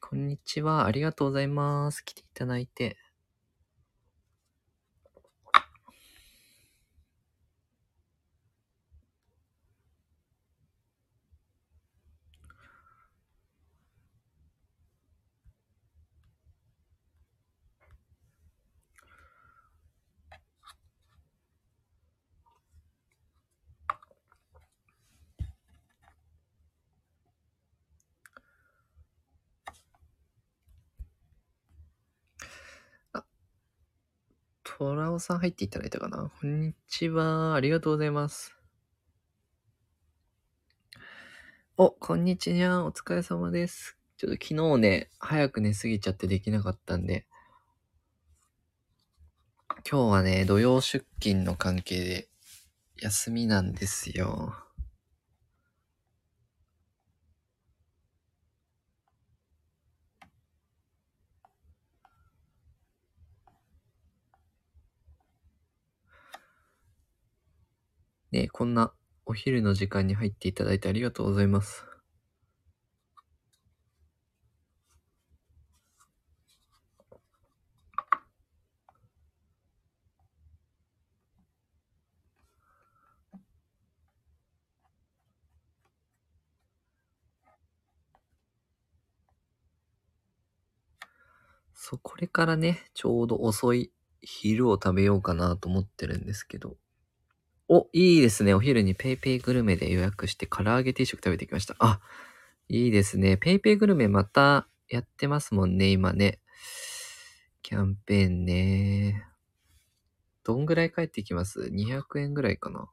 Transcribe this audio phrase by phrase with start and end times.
[0.00, 0.86] こんにちは。
[0.86, 2.02] ありがとうございます。
[2.04, 2.96] 来ていただいて。
[34.76, 37.54] トラオさん入っていただいたかなこんにちは。
[37.54, 38.54] ありがとうございます。
[41.78, 42.84] お、こんにちは。
[42.84, 43.96] お疲れ様です。
[44.18, 47.26] ちょっと昨日ね、早く寝すぎちゃってできなかったんで、
[49.90, 52.28] 今日はね、土曜出勤の関係で
[52.98, 54.63] 休みなんですよ。
[68.34, 68.92] ねこんな
[69.24, 71.86] お昼の時間に入っていただいてありがとうございます。
[91.74, 96.76] そう、これからね、ちょうど遅い昼を食べようかなと思ってるんですけど。
[97.68, 98.52] お、いいですね。
[98.52, 101.74] お昼にペイペイグルメで予約して唐揚げ定食食べてきました。
[101.78, 102.00] あ、
[102.68, 103.38] いいですね。
[103.38, 106.40] ペイペイグルメまたやってますもんね、今ね。
[107.62, 109.24] キャンペーンね。
[110.44, 112.90] どんぐらい返ってきます ?200 円ぐらいかな。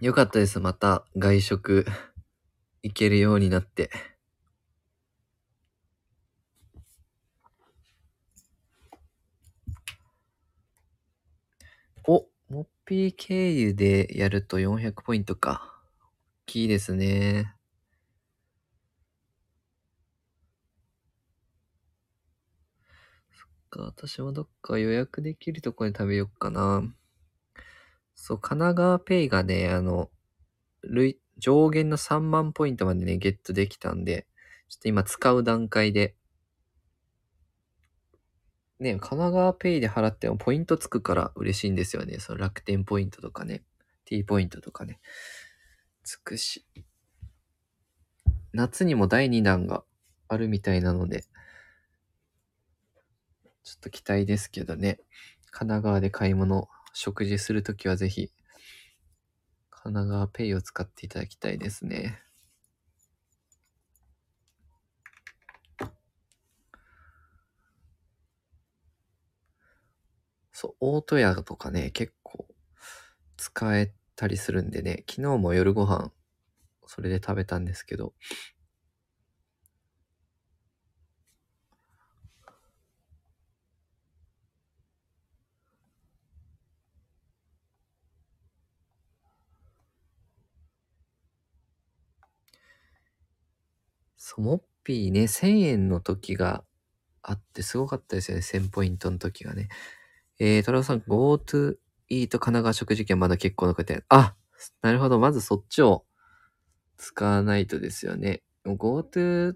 [0.00, 0.60] よかったです。
[0.60, 1.86] また外食
[2.82, 3.90] 行けるようになって。
[12.06, 12.26] お、
[12.90, 15.80] モッピー経由でやると400ポイントか。
[16.42, 17.54] 大きいですね。
[23.30, 26.82] そっか、私もどっか予約できるところで食べよっかな。
[28.16, 30.10] そう、神奈川ペイがね、あの、
[31.38, 34.26] 上限の3万ポイントまでね、ゲットできたんで、
[34.68, 36.16] ちょっと今使う段階で、
[38.80, 42.18] ね、神奈川ペイで払ってもポイントつくから嬉しいんですよね。
[42.18, 43.62] その楽天ポイントとかね、
[44.06, 45.00] T ポイントとかね、
[46.02, 46.64] つくし。
[48.52, 49.84] 夏にも第2弾が
[50.28, 51.24] あるみたいなので、
[53.62, 54.98] ちょっと期待ですけどね。
[55.50, 58.32] 神奈川で買い物、食事するときはぜひ、
[59.68, 62.22] 神奈川ペイを使っていただきたいですね。
[70.60, 72.46] そう、大戸屋とかね、結構
[73.38, 76.12] 使えたりするんでね、昨日も夜ご飯、
[76.86, 78.14] それで食べたんですけど、
[94.16, 96.64] そう、モッピーね、1000円の時が
[97.22, 99.68] あってすごかったですよね、1000ポイントの時がね。
[100.42, 101.76] えー、トラオさん、GoTo
[102.08, 104.02] イート神奈川食事券まだ結構残って。
[104.08, 104.34] あ、
[104.80, 105.18] なるほど。
[105.18, 106.06] まずそっちを
[106.96, 108.42] 使わないとですよね。
[108.64, 109.52] GoTo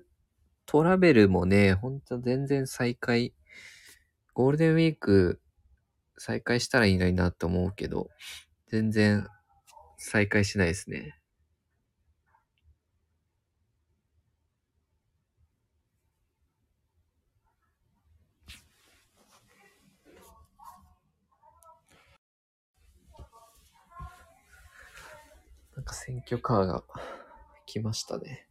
[0.67, 3.33] トラベルもね、ほんと全然再開、
[4.35, 5.41] ゴールデンウィーク
[6.19, 8.11] 再開したらいいのになと思うけど、
[8.69, 9.27] 全然
[9.97, 11.19] 再開しないですね。
[25.77, 26.85] なんか選挙カーが
[27.67, 28.47] 来ましたね。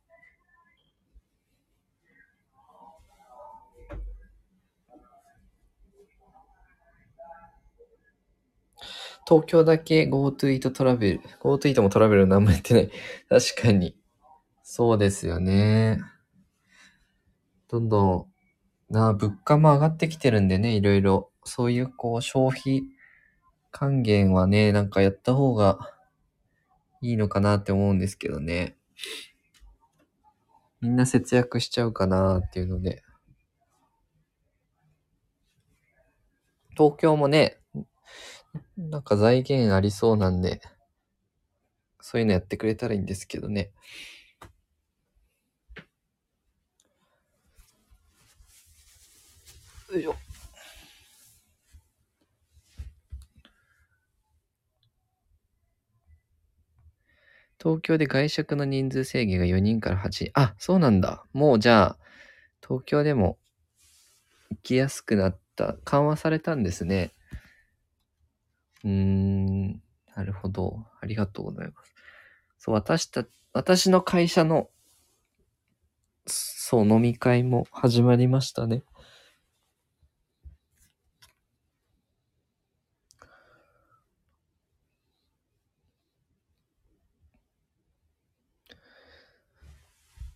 [9.25, 11.21] 東京だけ GoTo イートトラベル。
[11.41, 12.91] GoTo イートもトラベル何もやってない。
[13.29, 13.97] 確かに。
[14.63, 16.01] そうですよね。
[17.69, 18.27] どんど
[18.89, 21.31] ん、な、物価も上がってきてるんでね、いろいろ。
[21.45, 22.83] そういうこう消費
[23.71, 25.79] 還元はね、なんかやった方が
[27.03, 28.77] いいのかなって思うんですけどね。
[30.79, 33.03] みんな節約しちゃうかなっていうので。
[36.77, 37.59] 東京もね、
[38.77, 40.61] なんか財源ありそうなんで、
[41.99, 43.73] そういうのやってくれたらいいんですけどね。
[49.91, 50.22] よいしょ。
[57.63, 60.31] 東京で外食の人数制限が4人から8人。
[60.33, 61.23] あ、そうなんだ。
[61.31, 61.97] もうじゃあ、
[62.61, 63.37] 東京でも
[64.51, 67.13] 行きやすくなった、緩和されたんですね。
[68.83, 69.81] うーん、
[70.13, 70.85] なるほど。
[70.99, 71.95] ありがとうございます。
[72.59, 74.69] そう、私た、私の会社の、
[76.25, 78.83] そう、飲み会も始まりましたね。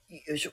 [0.10, 0.52] よいしょ。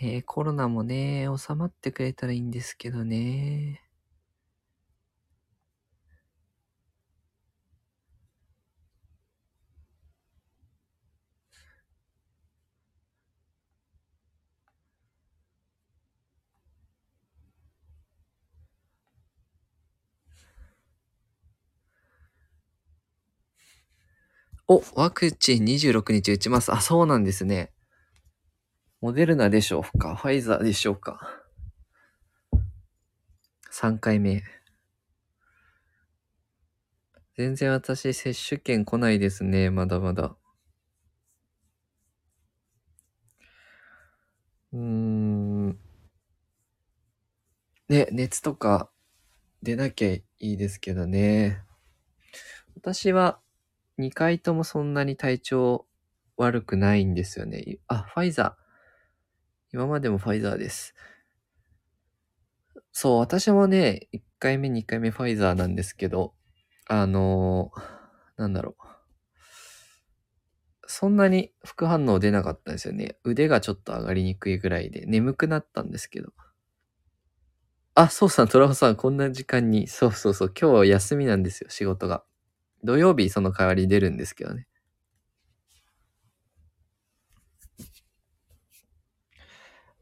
[0.00, 3.85] ね、コロナもね、収まってくれたらいいんですけどね。
[24.68, 26.72] お、ワクチン26日打ちます。
[26.72, 27.72] あ、そうなんですね。
[29.00, 30.16] モデルナでしょうか？
[30.16, 31.20] ファイザーでしょうか
[33.70, 34.42] ?3 回目。
[37.36, 39.70] 全然私、接種券来ないですね。
[39.70, 40.36] まだまだ。
[44.72, 45.78] うーん。
[47.88, 48.90] ね、熱とか
[49.62, 51.62] 出なきゃいいですけどね。
[52.74, 53.40] 私は
[53.98, 55.86] 2回ともそんなに体調
[56.36, 57.78] 悪くないんですよね。
[57.88, 58.66] あ、ファイザー。
[59.72, 60.94] 今までもファイザーです。
[62.92, 66.34] そう、私もね、1回目、2回目ファイザーなんですけど、
[66.88, 67.96] あのー
[68.38, 68.86] なんだろう。
[70.88, 73.18] そんなに副反応出なかったんですよね。
[73.24, 76.32] 腕がちょっと上がりにくいぐらいで、眠くなったんですけど。
[77.94, 79.88] あ、そうさん、トラホさん、こんな時間に。
[79.88, 82.24] そうそうそう、今日は休みなんですよ、仕事が。
[82.86, 84.66] 土曜日その代わり出るんですけどね。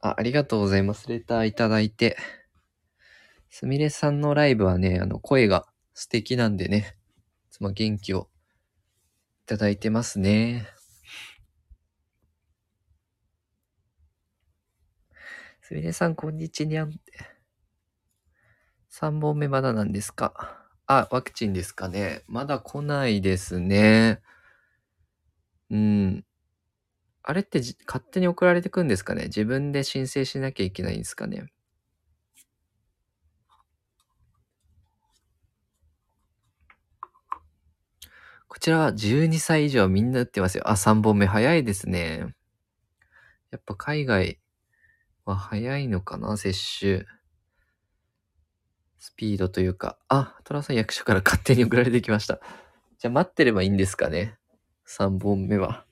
[0.01, 1.09] あ、ありがとうございます。
[1.09, 2.17] レターいただいて。
[3.51, 6.97] すみれさんのライブはね、あの、声が素敵なんでね、
[7.51, 8.29] いつも元気を
[9.45, 10.67] いただいてますね。
[15.63, 16.89] すみれさん、こんにちは。
[18.89, 20.64] 3本目まだなんですか？
[20.87, 22.23] あ、ワクチンですかね。
[22.27, 24.21] まだ来ないですね。
[25.71, 26.25] うん。
[27.23, 29.25] あれってじ勝手に送られてくんですかね？
[29.25, 31.47] 自分で申請しなきゃいけないんですかね？
[38.47, 40.69] こちらは12歳以上みんな打ってますよ。
[40.71, 42.35] あ、3本目早いですね。
[43.51, 44.39] やっぱ海外
[45.25, 47.07] は早いのかな接種。
[49.05, 49.99] スピードというか。
[50.09, 52.41] あ、トラさん役所から勝手に送られてきました。
[52.99, 54.39] じゃあ待ってればいいんですかね
[54.89, 55.85] ?3 本目は。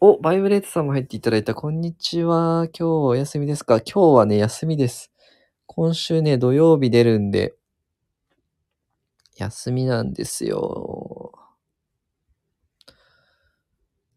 [0.00, 1.54] お、バイブレートさんも入っていただいた。
[1.54, 2.68] こんにちは。
[2.68, 3.82] 今日お休みですか？
[3.82, 5.12] 今日はね、休みです。
[5.66, 7.54] 今週ね、土曜日出るんで、
[9.36, 11.32] 休みなんですよ。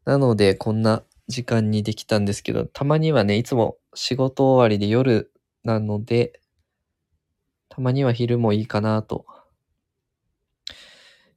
[0.06, 5.34] なので、こんな時間にできたんですけど、たまにはね、いつも仕事終わりで夜
[5.66, 6.40] なので、
[7.78, 9.28] たまには昼もいいかなと。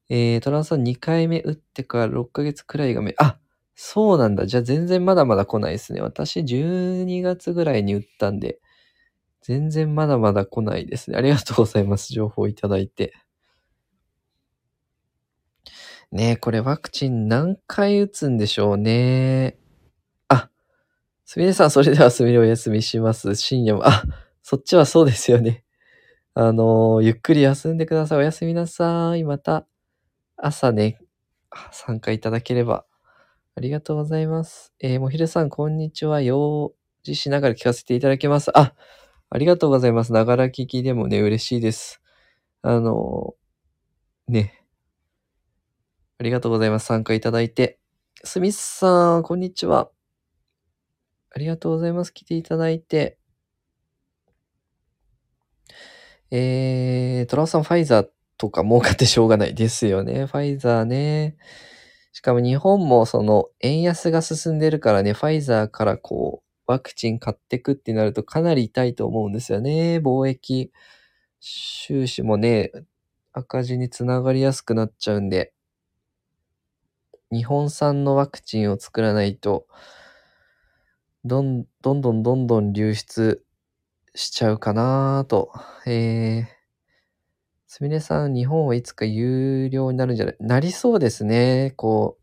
[0.09, 3.39] えー、トランさん2回目打ってから6ヶ月くらいがめ、あ、
[3.75, 4.47] そうなんだ。
[4.47, 6.01] じゃあ全然まだまだ来ないですね。
[6.01, 8.59] 私12月ぐらいに打ったんで、
[9.43, 11.19] 全然まだまだ来ないですね。
[11.19, 12.15] ありがとうございます。
[12.15, 13.13] 情報いただいて。
[16.11, 19.59] ねえ、これワクチン何回打つんでしょうね。
[20.29, 20.49] あ、
[21.27, 23.35] すみれさん、それではすみれお休みします。
[23.37, 24.05] 深夜も、あ、
[24.43, 25.65] そっちはそうですよね。
[26.43, 28.19] あのーゆっくり休んでください。
[28.19, 29.25] おやすみなさい。
[29.25, 29.67] また、
[30.39, 30.99] 朝ね、
[31.71, 32.87] 参加いただければ。
[33.57, 34.73] ありがとうございます。
[34.81, 36.23] えーもひるさん、こんにちは。
[36.23, 38.59] 用事しながら聞かせていただけます。
[38.59, 38.73] あ、
[39.29, 40.15] ありがとうございます。
[40.15, 42.01] ながら聞きでもね、嬉しいです。
[42.63, 44.65] あのーね。
[46.19, 46.87] ありがとうございます。
[46.87, 47.79] 参加いただいて。
[48.25, 49.91] スミスさん、こんにちは。
[51.37, 52.15] ありがとうございます。
[52.15, 53.20] 来ていただいて。
[56.31, 58.09] えー、トラオさん、ファイザー
[58.39, 60.27] とか儲かってしょうがないですよね。
[60.27, 61.37] ファイザーね。
[62.13, 69.99] しかも日本もその円安が進んでるからね、ファイザーからこう、ワクチン買ってくってなるとかなり痛いと思うんですよね。
[69.99, 70.71] 貿易
[71.41, 72.71] 収支もね、
[73.33, 75.53] 赤字につながりやすくなっちゃうんで、
[77.33, 79.67] 日本産のワクチンを作らないと、
[81.25, 83.45] どんどんどんどんどん流出
[84.15, 85.53] しちゃうかなと。
[85.87, 86.47] えー、
[87.67, 90.37] すみれさん、日本はいつか有料になるんじゃない？
[90.41, 91.73] なりそうですね。
[91.77, 92.19] こ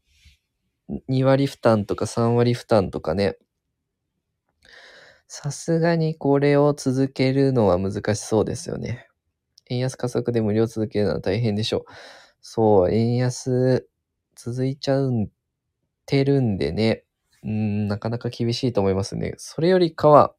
[0.90, 3.38] う、2割負担とか3割負担とかね。
[5.28, 9.08] さすがにこれを続けるのは難しそうですよね。
[9.70, 11.86] 円安加速で無料続けるのは大変でしょう。
[12.42, 13.88] そう、円安
[14.36, 15.30] 続いちゃうん
[16.06, 17.06] てるんでね。
[17.44, 19.34] うん、なかなか厳しいと思いますね。
[19.38, 20.36] それよりかは、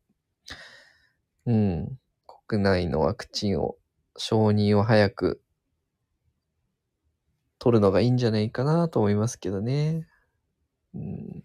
[1.49, 1.99] うん、
[2.47, 3.77] 国内のワクチンを、
[4.17, 5.41] 承認を早く
[7.59, 10.07] 取るのがいいんじゃないかなと思いますけどね。
[10.95, 11.45] うん、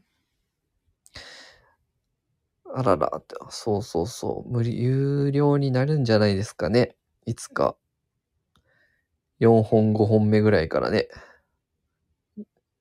[2.76, 6.96] あらら、そうそうそう、無理、有料になるんじゃないですかね。
[7.26, 7.78] いつか。
[9.40, 11.08] 4本5本目ぐらいからね。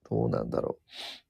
[0.09, 1.22] どうなんだろう。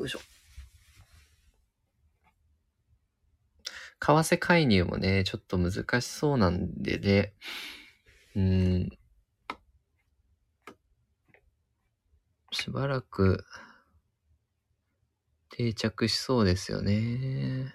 [0.00, 0.20] よいしょ。
[4.00, 7.34] 為替介入もね、ちょっと難しそうなんでね。
[8.34, 8.90] うん。
[12.50, 13.44] しばらく
[15.50, 17.74] 定着しそうですよね。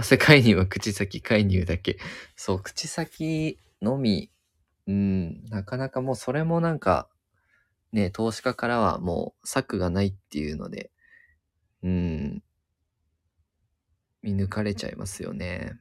[0.00, 1.98] 為替介入は口先介入だけ。
[2.36, 4.30] そう、口先のみ、
[4.86, 7.08] うん、なかなかもうそれもなんか、
[7.92, 10.90] ね、投資家からはもう策がないっていうので、
[11.82, 12.42] うん、
[14.22, 15.78] 見抜かれちゃいますよね。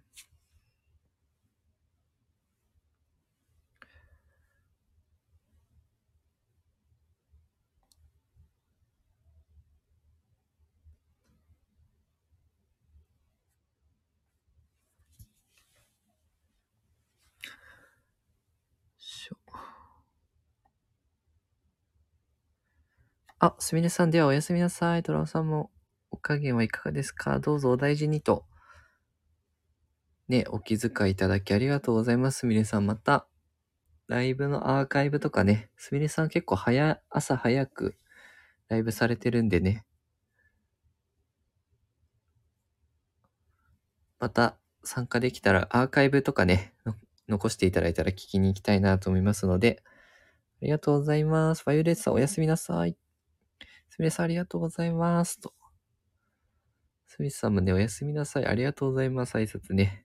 [23.46, 25.04] あ、すみれさんではおやすみなさい。
[25.04, 25.70] トラオさんも
[26.12, 27.40] お加減はいかがですか？
[27.40, 28.46] どうぞお大事にと。
[30.30, 32.40] ね、お気遣いいただきありがとうございます。
[32.40, 33.28] すみれさんまた、
[34.08, 37.98] ライブのアーカイブとかね、すみれさん結構早、朝早く
[38.70, 39.84] ライブされてるんでね。
[44.22, 46.76] また参加できたらアーカイブとかね、
[47.28, 49.84] 残していただいたら聞きに行きたいなと思いますので、
[50.62, 51.64] ありがとうございます。
[51.66, 52.96] ファイオレッサーおやすみなさい。
[53.94, 55.40] すみれさんありがとうございます。
[55.40, 55.54] と。
[57.06, 58.46] すみさんもね、おやすみなさい。
[58.48, 59.38] ありがとうございます。
[59.38, 60.04] 挨拶ね。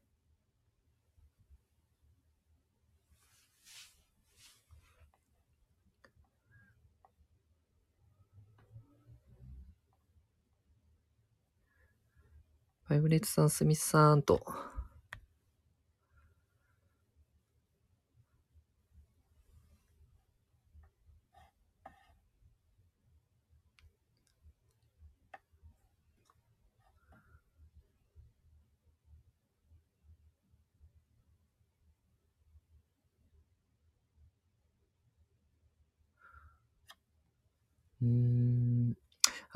[12.85, 14.68] ファイブレッツさん、すみさんと。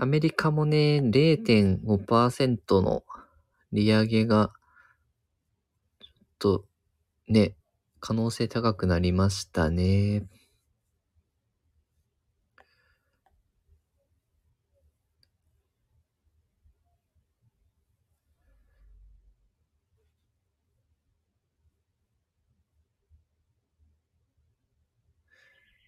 [0.03, 3.05] アメリカもね、0.5%の
[3.71, 4.51] 利上げが、
[6.01, 6.65] ちょっと、
[7.29, 7.55] ね、
[8.01, 10.27] 可能性高くなりましたね。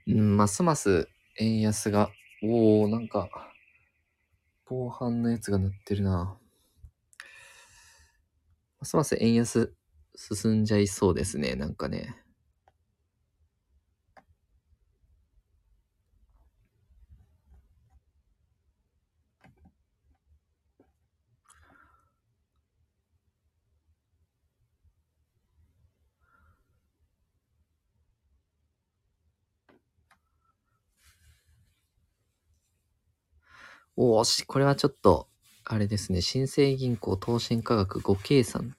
[0.06, 1.08] うん、ますます
[1.40, 2.10] 円安が
[2.44, 3.53] おおなんか、
[4.66, 6.38] 防犯のやつが鳴ってるな。
[8.80, 9.74] ますます円安
[10.16, 12.23] 進んじゃいそうですね、なんかね。
[33.96, 35.28] おおし、これはちょっと、
[35.64, 36.20] あれですね。
[36.20, 38.76] 新生銀行投信価格5計算。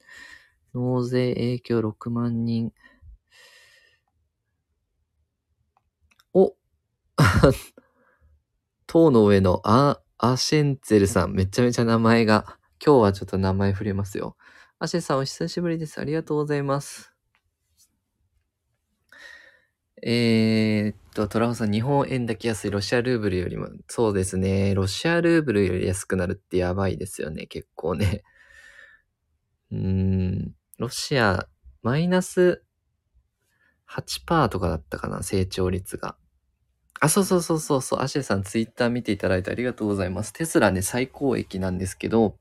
[0.74, 2.74] 納税影響6万人。
[6.34, 6.54] お
[8.88, 11.34] 塔の上のア、アシェンツェルさん。
[11.34, 12.60] めちゃめちゃ名前が。
[12.86, 14.36] 今日はちょっと名前触れますよ。
[14.80, 16.00] アシェさんお久しぶりです。
[16.02, 17.14] ありがとうございます。
[20.04, 24.76] えー、っと、トラホさん、日本円だけ安いロシアルーブルよりも、そうですね。
[24.76, 27.48] ロシアルーブルより安くなるってやばいですよね。
[27.48, 28.24] 結構ね。
[29.72, 31.48] うーん、ロシア、
[31.82, 32.64] マイナス
[33.86, 36.18] 8%とかだったかな、成長率が。
[37.00, 40.34] あ、そうそうそうそうそう、アシェさんツイッター見ていただいてありがとうございます。
[40.34, 42.38] テスラね、最高益なんですけど、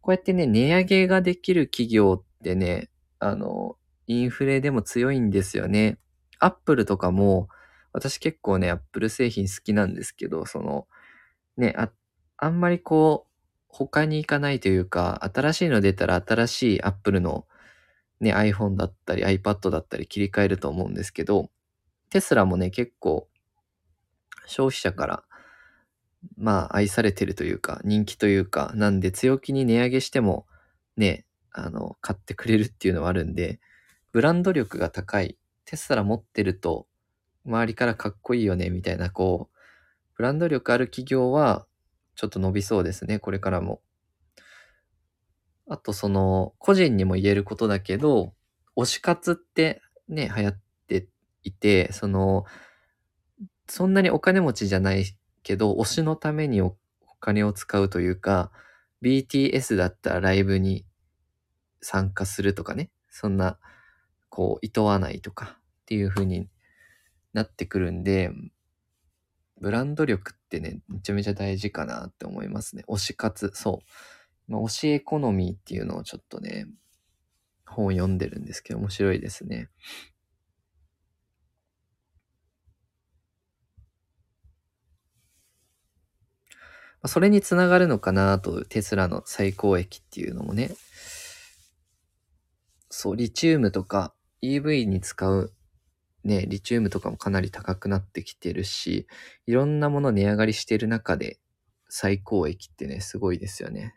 [0.00, 2.88] こうやってね、値上げができる企業ってね、
[3.18, 3.76] あの、
[4.06, 5.98] インフレでも強いんですよね。
[6.38, 7.48] アップルとかも、
[7.94, 10.86] 私結構ね、アップル製品好きなんですけど、その、
[11.56, 11.90] ね、あ、
[12.36, 13.30] あんまりこう、
[13.68, 17.46] 他に行かないというか、新しいの出たら新しいアップルの
[18.20, 21.50] ね、iPhone だったり iPad だったり切り替えると思うんですけど、
[22.10, 23.28] テスラもね、結構
[24.46, 25.24] 消費者から
[26.36, 30.46] まあ愛されてるというか人気というかなんで強気に値上げしても
[30.96, 33.60] ねあの買ってくれるっていうのはあるんで
[34.12, 36.86] ブランド力が高いテスラ持ってると
[37.46, 39.56] 周りからかっこいいよねみたいなこう
[40.16, 41.66] ブランド力ある企業は
[42.16, 43.80] ちょっと伸びそうですねこれからも。
[45.66, 48.34] あとその個人にも言えることだけど
[48.76, 51.08] 推し活ってね流行って
[51.42, 52.44] いてその
[53.68, 55.04] そんなにお金持ちじゃない
[55.42, 56.76] けど、推しのためにお
[57.20, 58.50] 金を使うというか、
[59.02, 60.84] BTS だったらライブに
[61.80, 63.58] 参加するとかね、そんな、
[64.28, 66.48] こう、厭わないとかっていう風に
[67.34, 68.32] なってくるんで、
[69.60, 72.84] ブランド力ってね、めちゃめちゃ大事かなって思いますね。
[72.88, 73.82] 推し活、そ
[74.48, 74.52] う。
[74.52, 76.66] まあ、推しエコノミーっていうのをちょっとね、
[77.66, 79.68] 本読んでるんですけど、面白いですね。
[87.06, 90.70] それにつながるのかなと、テスラの最高益っていうのもね。
[92.90, 95.53] そう、リチウムとか EV に使う
[96.24, 99.06] ね、リチウムとかもかなり高くなってきてるし、
[99.46, 101.38] いろんなもの値上がりしてる中で
[101.88, 103.94] 最高益ってね、すごいですよね。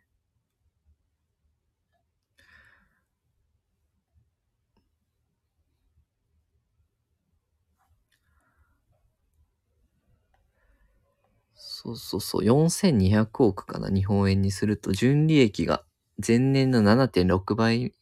[11.56, 15.84] そうそうそう、4200億かな、日本円にすると、純利益が
[16.26, 17.94] 前年の7.6倍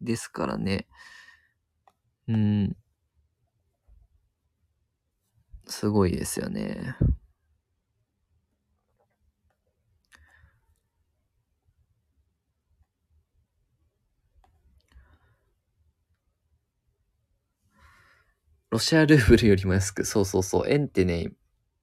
[0.00, 0.86] ですからね。
[2.28, 2.76] うん。
[5.66, 6.96] すごいですよね。
[18.70, 21.32] ロシアルーブルよりも安く、そうそうそう、円ってね、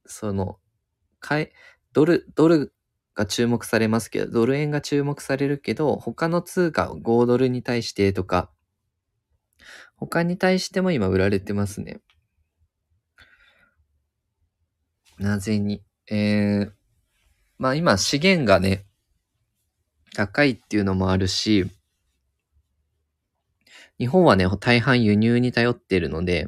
[0.05, 0.59] その、
[1.19, 1.49] 買い、
[1.93, 2.73] ドル、ドル
[3.15, 8.51] が注目されますけど、ドル円が注目されるけど、他の通貨、5ドルに対してとか、
[9.95, 12.01] 他に対しても今売られてますね。
[15.21, 15.83] なぜに。
[16.09, 16.71] えー、
[17.59, 18.85] まあ今資源がね、
[20.15, 21.69] 高いっていうのもあるし、
[23.99, 26.47] 日本はね、大半輸入に頼ってるので、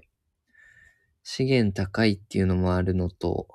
[1.22, 3.48] 資源高いっていうのもあるのと、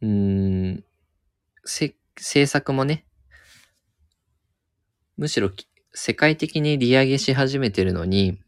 [0.00, 0.84] うーん、
[1.64, 3.04] せ、政策もね、
[5.16, 5.50] むしろ
[5.92, 8.40] 世界的に利上げし始めてるのに、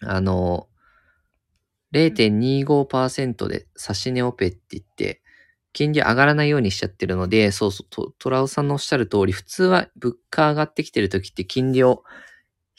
[0.00, 0.68] あの、
[1.92, 5.22] 0.25%で差し値オペって言って、
[5.72, 12.02] 金利上がらないようにしちゃってるので、そうそう、トラウさんのおっしゃる通り、普通は物価上がってきてる時って金利を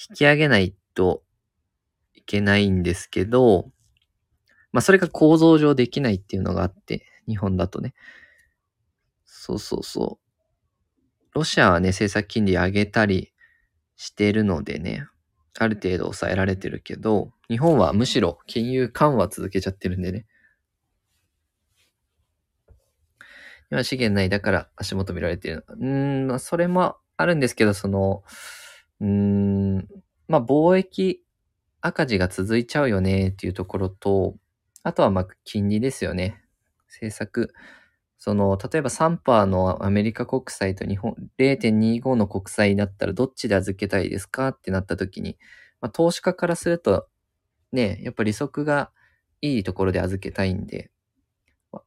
[0.10, 1.24] 引き上げないと
[2.14, 3.72] いけないんですけど、
[4.72, 7.94] まあそれが構造上できないっていうのがあって、日本だとね。
[9.26, 10.24] そうそうそう。
[11.34, 13.32] ロシアはね、政策金利上げたり
[13.98, 15.08] してるのでね、
[15.60, 20.26] ある程度抑えられてるけど、日本はむしろ金融緩和続けちゃってるんでね。
[23.72, 25.66] 今資源ないだから足元見られてる。
[25.68, 28.24] うーん、まあそれもあるんですけど、その、
[29.02, 29.88] うん、
[30.28, 31.24] まあ貿易
[31.82, 34.36] 赤字が続いちゃうよねっていうところと、
[34.84, 36.44] あとはまあ金利ですよね。
[36.88, 37.54] 政策。
[38.26, 45.38] その、例えば3%のアメリカ国債と日本、0.25の国債だったらどっちで預けたいですかってなった時に、
[45.82, 47.10] まあ、投資家からすると、
[47.74, 48.92] ね、やっぱ利息が
[49.42, 50.90] いいところで預けたいんで、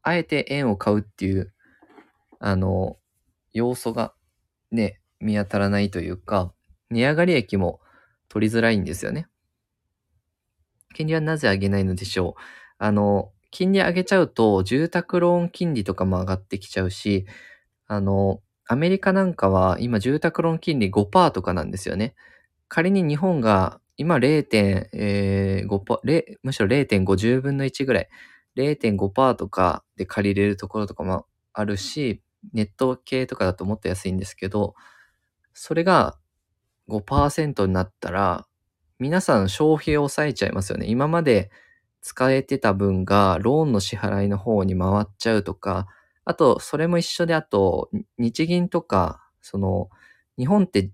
[0.03, 1.55] あえて円を買うっていう、
[2.39, 2.99] あの、
[3.55, 4.13] 要素が
[4.71, 6.53] ね、見当たらないというか、
[6.91, 7.81] 値上がり益も
[8.29, 9.27] 取りづらいんですよね。
[10.95, 12.43] 金利はなぜ上げないのでしょう？
[12.79, 17.25] あの、金利上げちゃうと、住宅ローン金利とかも上がってきちゃうし、
[17.87, 22.15] あの、アメリカなんかは今住宅ローン金利5%とかなんですよね。
[22.69, 28.09] 仮に日本が今0.5%、むしろ0.50分の1ぐらい、
[28.57, 32.21] 0.5%とかで借りれるところとかもあるし、
[32.53, 34.75] ネット系とかだともっと安いんですけど、
[35.55, 36.19] それが
[36.89, 38.47] 5%になったら、
[38.99, 40.87] 皆さん消費を抑えちゃいますよね。
[40.89, 41.51] 今まで
[42.07, 45.89] 使えてた分がローンの支払いの方に回っちゃうとか、
[46.25, 49.91] あと、それも一緒で、あと、日銀とか、その、
[50.39, 50.93] 日本って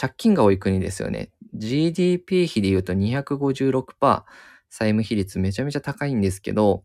[0.00, 1.30] 借金が多い国ですよね。
[1.54, 4.24] GDP 比で言うと256%
[4.70, 6.82] 債務比率めちゃめちゃ高いんですけど、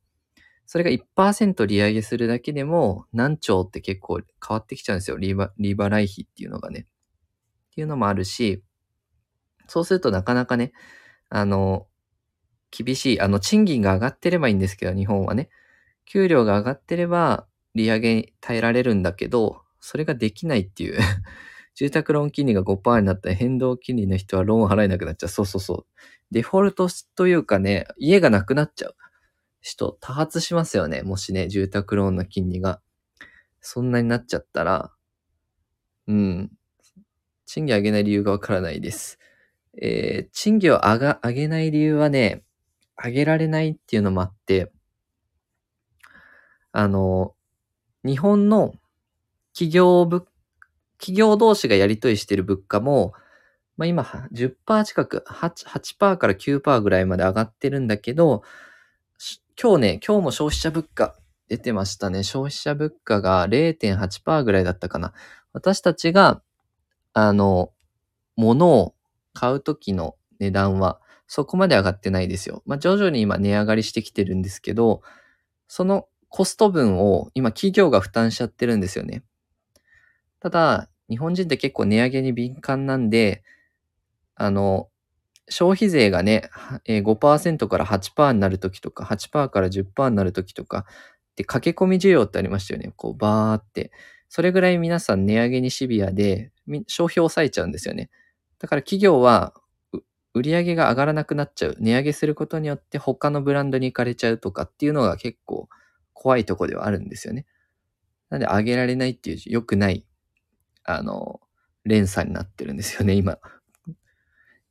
[0.67, 5.17] それが1%利上げするだけでも何兆って結構変わってきちゃうんですよ。
[5.17, 6.85] リバリバライ比っていうのがね。
[7.71, 8.61] っていうのもあるし、
[9.65, 10.71] そうするとなかなかね、
[11.29, 11.88] あの、
[12.71, 15.49] 厳しい、あの、賃金が上がってればいいんですけど、日本はね。
[16.05, 20.99] 給料が上がってれば、利上げに耐えられるんだけど、それができないっていう
[21.75, 25.29] 住宅ローン金利が5%になったら変動金利の人はローン払えなくなっちゃう。
[25.29, 25.85] そうそうそう。
[26.31, 28.95] デフォルトというかね、家がなくなっちゃう
[29.61, 31.03] 人多発しますよね。
[31.03, 32.81] もしね、住宅ローンの金利が
[33.61, 34.91] そんなになっちゃったら、
[36.07, 36.51] うん。
[37.45, 39.19] 賃金上げない理由がわからないです。
[39.81, 42.43] えー、賃金を上が、上げない理由はね、
[43.03, 44.71] 上げられないっていうのもあって、
[46.71, 47.33] あの、
[48.05, 48.73] 日本の
[49.53, 50.25] 企業物、
[50.97, 53.13] 企業同士がやり取りしてる物価も、
[53.77, 58.43] まあ、今10%近く8、8%から9%ぐらいまで上がってるんだけど、
[59.61, 61.15] 今日ね、今日も消費者物価
[61.49, 62.23] 出てましたね。
[62.23, 65.13] 消費者物価が0.8%ぐらいだったかな。
[65.51, 66.41] 私たちが、
[67.13, 67.71] あの、
[68.35, 68.95] 物を
[69.33, 72.63] 買うときの値段はそこまで上がってないですよ。
[72.65, 75.03] まあ、徐々に今値上がりしてきてるんですけど、
[75.67, 79.23] そのコスト分を今企業が負担しちゃってるんですよね。
[80.39, 83.43] ただ、日本人って結構値上げに敏感なんで、
[84.33, 84.89] あの、
[85.49, 86.49] 消費税がね、
[86.87, 90.87] 5%から8%になるときとか、8%から10%になるときとか、
[91.35, 92.91] で、駆け込み需要ってありましたよね。
[92.95, 93.91] こう、バーって。
[94.29, 96.51] それぐらい皆さん値上げにシビアで、
[96.87, 98.09] 消費を抑えちゃうんですよね。
[98.57, 99.53] だから企業は
[100.33, 101.75] 売り上げが上がらなくなっちゃう。
[101.79, 105.69] 値上げすることによって他のブランドに行かれちゃうとかっていうのが結構
[106.13, 107.45] 怖いとこではあるんですよね。
[108.29, 110.05] なんで上げられないっていう良くない、
[110.83, 111.39] あの、
[111.83, 113.39] 連鎖になってるんですよね、今。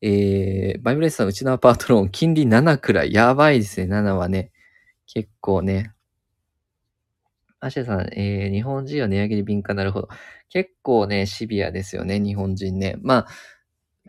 [0.01, 3.13] えー、バイブレスさん、うちのアパートローン、金利7くらい。
[3.13, 4.53] やばいですね、7はね。
[5.07, 5.93] 結構ね。
[7.61, 10.09] アシェさん、えー、日本人は値上げに敏感なるほど。
[10.49, 12.97] 結構ね、シビアですよね、日本人ね。
[13.03, 13.29] まあ、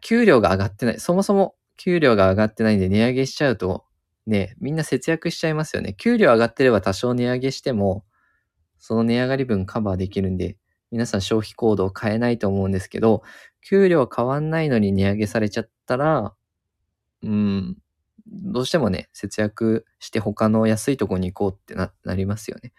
[0.01, 0.99] 給料が上がってない。
[0.99, 3.85] そもそも給料が上がってないんで値上げしちゃうと、
[4.27, 5.93] ね、みんな節約しちゃいますよね。
[5.93, 8.05] 給料上がってれば多少値上げしても、
[8.77, 10.57] その値上がり分カバーできるんで、
[10.91, 13.23] 皆さん消費行動を変えないと思うんですけど、
[13.67, 16.33] 給料変わんないのに値上げされちゃったら、
[17.23, 17.77] うん、
[18.27, 22.73] どうしてもね、節約して他の安いとこに行こうってな、なりますよね。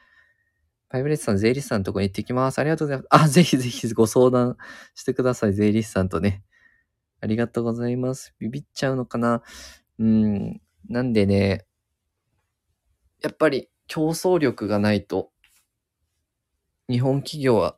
[0.88, 2.58] パイブレットさん、税理士さんのとこに行ってきます。
[2.58, 3.24] ありがとうございます。
[3.24, 4.56] あ、ぜひぜひご相談
[4.94, 5.54] してください。
[5.54, 6.42] 税理士さんとね。
[7.20, 8.34] ありがとうございます。
[8.38, 9.42] ビビっちゃうのかな？
[9.98, 10.60] うん。
[10.88, 11.66] なんでね、
[13.20, 15.30] やっぱり競争力がないと、
[16.88, 17.76] 日本企業は、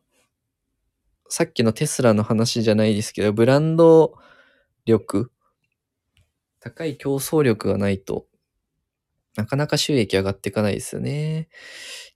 [1.29, 4.15] さっきのテスラの話じゃないですけど、ブランド
[4.85, 5.33] 力、
[6.61, 8.27] 高い競争力がないと、
[9.35, 11.49] なかなか収益上がっていかないですよね。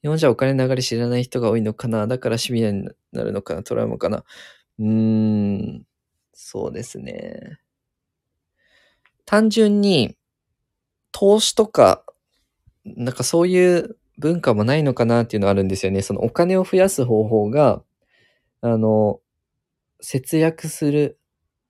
[0.03, 2.07] 日本じゃお金の流れ知らない人が多いのかな？
[2.07, 3.63] だからシビアになるのかな？
[3.63, 4.23] トラウマかな？
[4.79, 5.87] うーん。
[6.39, 7.59] そうですね。
[9.27, 10.17] 単純に、
[11.13, 12.05] 投資とか、
[12.85, 16.03] なんかそういう文化もないのかなっていうのはあるんですよね。
[16.03, 17.83] そのお金を増やす方法が、
[18.63, 19.21] あの、
[20.01, 21.19] 節約する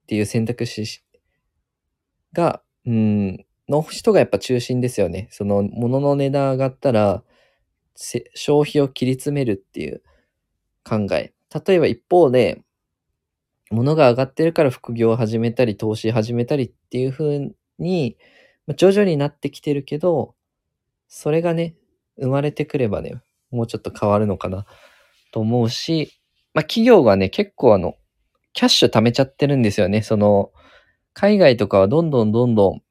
[0.05, 0.85] っていう選択肢
[2.33, 5.29] が、うん、の人がやっぱ中心ですよね。
[5.31, 7.23] その物の値段上がったら、
[7.97, 10.03] 消費を切り詰めるっていう
[10.85, 11.33] 考え。
[11.67, 12.63] 例えば一方で、
[13.71, 18.17] 物が上がってるから副業を始めたり、投資始めたりっていう風に、
[18.77, 20.35] 徐々になってきてるけど、
[21.09, 21.77] それがね、
[22.21, 24.67] 生まれてくればね、もうちょっと変わるのかな
[25.33, 26.13] と思うし、
[26.55, 27.97] まあ企業がね、結構あの、
[28.53, 30.03] キャッシュ貯めちゃってるんですよね。
[30.03, 30.53] その、
[31.13, 32.83] 海外とかはどんどんどんどん、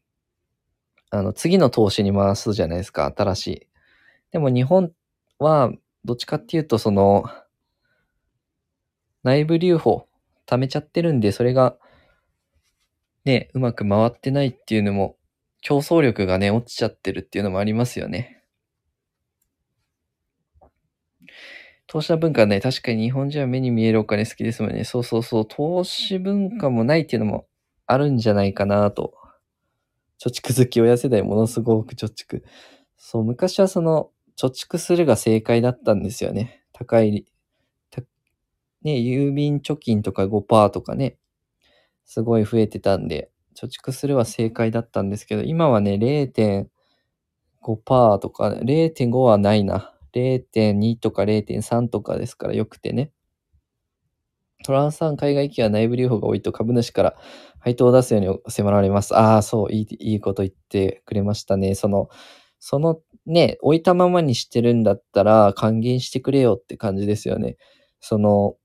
[1.12, 3.68] あの、次の投資に回すじゃないですか、新しい。
[4.32, 4.92] でも日本
[5.40, 5.72] は、
[6.06, 7.26] どっちかっていうと、その、
[9.24, 10.08] 内部留保
[10.46, 11.78] 溜めちゃってるんで、それが、
[13.26, 15.18] ね、うまく回ってないっていうのも、
[15.62, 18.42] 競争力がね、落ちちゃってるっていうのもありますよね。
[21.88, 24.84] 投資の文化はね、確かに日本人は目に見えるお金好きですもんね。
[24.84, 25.48] そうそうそう。
[25.48, 27.46] 投資文化もないっていうのも
[27.86, 29.14] あるんじゃないかなと。
[30.24, 32.42] 貯蓄好き親世代ものすごく貯蓄。
[32.98, 36.64] そう、昔はその、貯蓄するが正解だったんですよね。
[36.74, 37.26] 高い、
[38.86, 41.18] ね、郵便貯金とか5%とかね、
[42.06, 49.94] すごい増えてたんで、貯蓄するは正解だったんですけど、今はね、0.5%とか、0.5はないな。
[50.14, 53.12] 0.2とか0.3とかですからよくてね。
[54.64, 57.16] トランス産海外企業は内部留保が多いと株主から
[57.60, 59.16] 配当を出すように迫られます。
[59.16, 61.76] ああ、そう、いい、いいこと言ってくれましたね。
[61.76, 62.10] その、
[62.60, 67.58] そのね、置いたままにしてるんだったら還元してくれよって感じですよね。
[68.00, 68.56] その、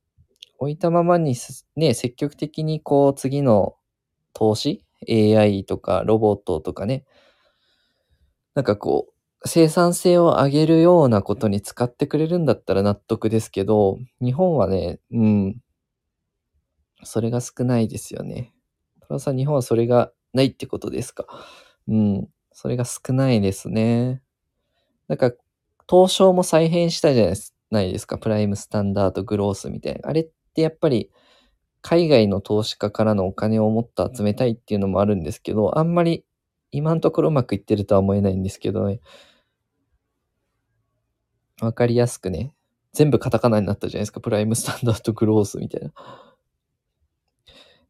[0.60, 1.34] 置いたままに
[1.74, 3.76] ね、積極的にこう次の
[4.34, 7.04] 投資 ?AI とかロボットとかね。
[8.54, 15.56] なんかこう、生産性を上げるようなことに使ってくれるんだったら納得ですけど、日本はね、うん、
[17.04, 18.52] それが少ないですよね。
[19.08, 21.24] トラさん、日本はそれがないってことですか？
[21.88, 24.22] うん、それが少ないですね。
[25.08, 25.32] なんか、
[25.88, 27.32] 東証も再編したじゃ
[27.70, 28.18] ないですか。
[28.18, 30.10] プライムスタンダードグロースみたいな。
[30.10, 31.10] あれっってやっぱり、
[31.82, 36.24] 海外の投資家からのお金をもっと集めたいっていうのもあるんですけど、あんまり
[36.72, 39.00] 今のところうまくいってるとは思えないんですけどね。
[41.60, 42.54] わかりやすくね。
[42.92, 44.20] 全部カタカナになったじゃないですか。
[44.20, 45.92] プライムスタンダードグロースみたいな。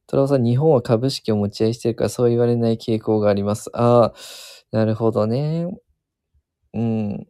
[0.06, 3.70] トラオさん、日本は株式を持ち合いしてるからそう言われない傾向があります。
[3.74, 4.14] ああ、
[4.72, 5.68] なるほどね。
[6.74, 7.26] うん。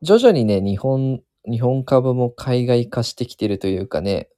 [0.00, 4.28] 徐々にね、日本、日本株も海外化してきてるというかね、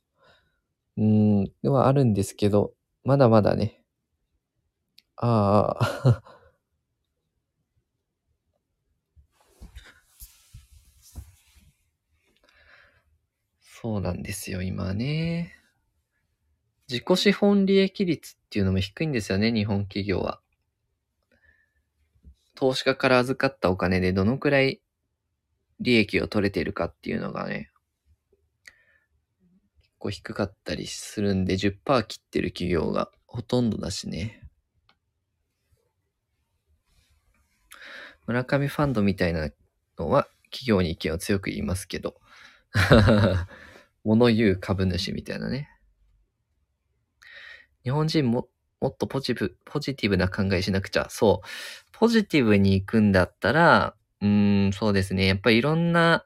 [0.96, 2.72] うん、ではあるんですけど、
[3.04, 3.82] まだまだね、
[5.16, 6.22] ああ、
[13.60, 15.54] そうなんですよ、今ね。
[16.88, 20.40] 自己資本利益率っていうのも低いんですよね、日本企業は。
[22.54, 24.80] 投資家から預かったお金でどのくらい
[25.80, 27.70] 利益を取れているかっていうのがね、
[29.82, 34.40] 結構低かったりするんで10%切ってる企業がほとんどだしね。
[38.26, 39.50] 村上ファンドみたいな
[39.98, 42.20] のは企業に意見を強く言いますけど、
[44.04, 45.68] 物言う株主みたいなね。
[47.82, 48.48] 日本人も
[48.80, 51.08] もっとポジブポジティブな考えしなくちゃ。
[51.10, 51.48] そう。
[51.92, 55.26] ポジティブに行くんだったら、うーん、そうですね。
[55.26, 56.24] やっぱりいろんな、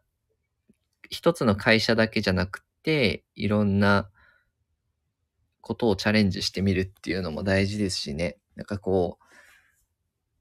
[1.10, 4.08] 一つの会社だけじゃなくて、いろんな
[5.60, 8.38] ことをチャレンジしてみるっていうのも大事ですしね。
[8.56, 9.24] なんかこう、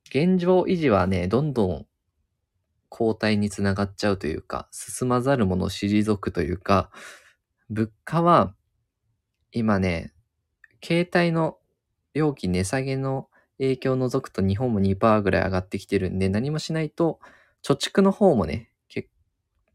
[0.10, 1.86] 現状維持はね、どんどん
[2.90, 6.90] 後退につながっちゃうというか、進まざる者を退くというか、
[7.70, 8.56] 物価は
[9.52, 10.14] 今ね、
[10.84, 11.58] 携帯の
[12.14, 17.20] 料金値下げの影響を除くと日本も2%ぐらい上がってきてるんで、何もしないと、
[17.68, 18.72] 貯蓄の方もね、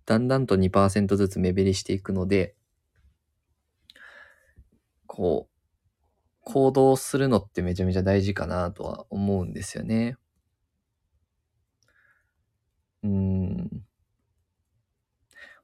[0.07, 2.55] だんだんと2%ずつ目減りしていくので、
[5.07, 5.52] こう、
[6.42, 10.16] 行動するのってめちゃめちゃ大事かなとは思うんですよね。
[13.02, 13.85] うん。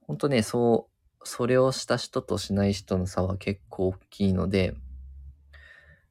[0.07, 0.89] ほんとね、そ
[1.23, 4.75] う、それをした人としない人の差は結構大きいので、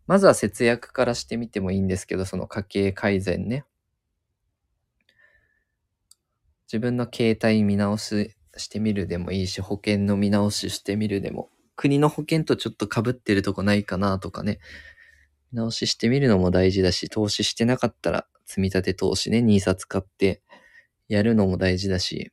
[0.08, 3.66] まずは節約からしてみてもいいんですけど、その家計改善ね。
[6.68, 14.60] 自分の携帯見直ししてみるでもいいし、保険の見直ししてみるでも、国の保険とちょっと被ってるとこないかなとかね、
[15.54, 20.42] 見直ししてみるのも大事だし、投資してなかったら積み立て投資ね、NISA 使って
[21.08, 22.32] やるのも大事だし、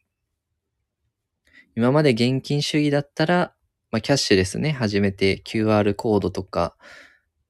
[1.76, 3.54] 今まで現金主義だったら、
[3.90, 6.76] まあ、キャッシュレスね、始めて QR コードとか、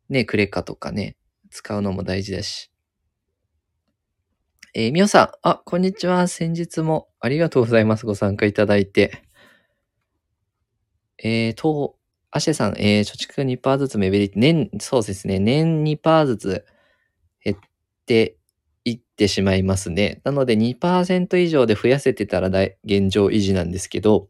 [0.08, 1.16] ね、クレカとかね、
[1.50, 2.73] 使うのも大事だし。
[4.76, 6.26] えー、みおさん、あ、こんにちは。
[6.26, 8.06] 先日もありがとうございます。
[8.06, 9.22] ご参加いただいて。
[11.22, 11.94] えー、と、
[12.32, 16.64] アシェさん、えー、貯蓄2%ずつ目減り、年、そうですね、年2%ずつ
[17.44, 17.56] 減っ
[18.04, 18.36] て
[18.84, 20.20] いってしまいますね。
[20.24, 24.26] なので2%以上で増やせてたら現状維持なんですけど、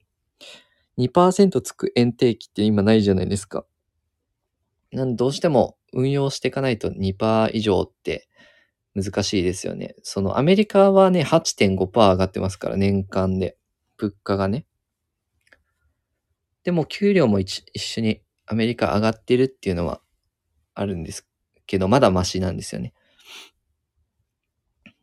[0.99, 3.65] 2%つく円定期って今ないじゃないですか。
[4.93, 8.29] なんどうしても運用していかないと2%以上って
[8.95, 9.97] 難しいですよね。
[10.03, 13.57] そのアメリカはね、8.5%上がってますから、年間で。
[13.97, 14.67] 物価がね。
[16.65, 20.01] でも給料も一緒にアメリカ上がってるっていうのは
[20.75, 21.27] あるんです
[21.67, 22.93] けど、まだマシなんですよね。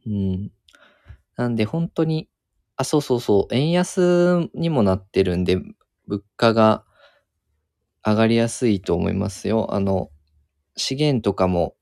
[0.05, 0.51] うん。
[1.37, 2.29] なんで本当に、
[2.77, 5.57] あ、そうそうそう、円安にもなってるんで、
[6.07, 6.83] 物価が
[8.03, 9.73] 上がりやすいと思いますよ。
[9.73, 10.09] あの、
[10.75, 11.75] 資源とかも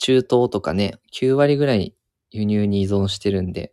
[0.00, 1.94] 中東とかね、9割ぐらい
[2.32, 3.72] 輸入に依存してるんで、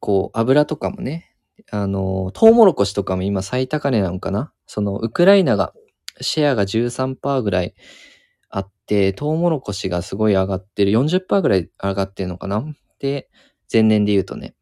[0.00, 1.34] こう、油とかもね、
[1.70, 4.52] あの、トウモロコシとかも今最高値なのかな？
[4.66, 5.72] その、ウクライナが、
[6.20, 7.74] シェアが13%ぐらい
[8.50, 12.64] あって、トウモロコシがすごい上がってる、40%ぐらい上がってるのかな？
[12.98, 13.28] で、
[13.72, 14.54] 前年で言うとね、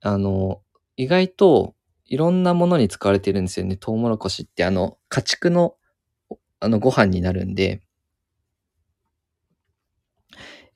[0.00, 0.62] あの、
[0.96, 1.74] 意外と
[2.06, 3.76] いろんなものに使われてるんですよね。
[3.76, 4.64] トウモロコシって。
[4.64, 5.74] あの、家畜の、
[6.60, 7.82] あの、ご飯になるんで、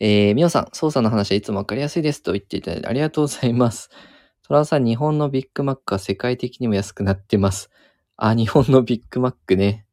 [0.05, 3.89] えー、みおさん、操作の話はいつもわかりやすいですと言っていただいてありがとうございます。
[4.43, 7.71] トラさん、日本のビッグマックは世界的にも安くなってます。
[8.17, 9.87] あ、日本のビッグマックね。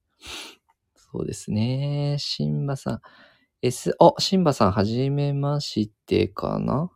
[0.96, 2.16] そうですね。
[2.18, 3.02] シンバさん。
[3.62, 6.90] S、あ、シンバさん、はじめましてかな？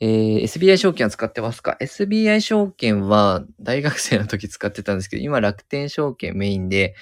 [0.00, 6.94] えー、SBI 証券は使ってますか ?SBI 証券は大学生の時使ってたんですけど、今楽天証券メインで、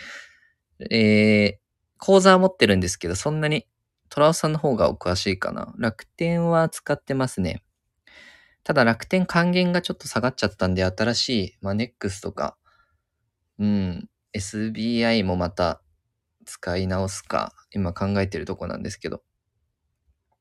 [0.92, 3.66] えー、口座は持ってるんですけど、そんなに
[4.08, 5.74] トラオさんの方がお詳しいかな。
[5.78, 7.62] 楽天は使ってますね。
[8.62, 12.56] ただ楽天還元がちょっと下がっちゃったんで、新しい、まあ、NEX とか、
[13.58, 15.82] うん、SBI もまた
[16.44, 19.22] 使い直すか、今考えてるとこなんですけど。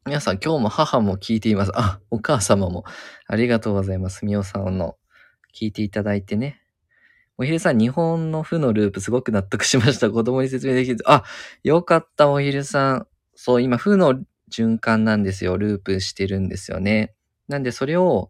[0.05, 1.71] 皆さん今日も母も聞いています。
[1.75, 2.83] あ、お母様も
[3.25, 4.25] ありがとうございます。
[4.25, 4.97] みおさんの
[5.55, 6.61] 聞いていただいてね。
[7.37, 10.11] おひるさん、日本の負のループすごく納得しました。
[10.11, 11.03] 子供に説明できず。
[11.07, 11.23] あ、
[11.63, 13.07] よかった、おひるさん。
[13.35, 15.57] そう、今、負の循環なんですよ。
[15.57, 17.13] ループしてるんですよね。
[17.47, 18.29] なんで、それを、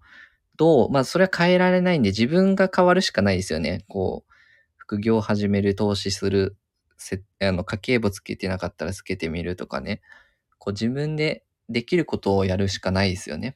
[0.56, 3.84] どう、まあ、それは変えられないんで、自分が変わるしかないですよね。
[3.88, 4.34] こう、
[4.78, 6.56] 副業を始める、投資する、
[6.98, 10.02] せあの、家計簿つけてなかったらつけてみるとかね。
[10.58, 13.56] こう、自分でできることをやるしかないですよね。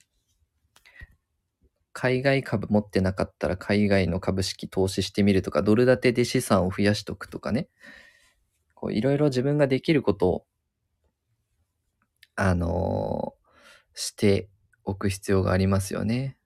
[1.94, 7.70] 海外株持ってなかったら海外の株式投資してみるとか、ドル建てで資産を増やしとくとかね。
[8.76, 10.46] こういろいろ自分ができることを、
[12.38, 13.34] あの
[13.96, 14.48] して
[14.86, 16.38] おく必要がありますよね。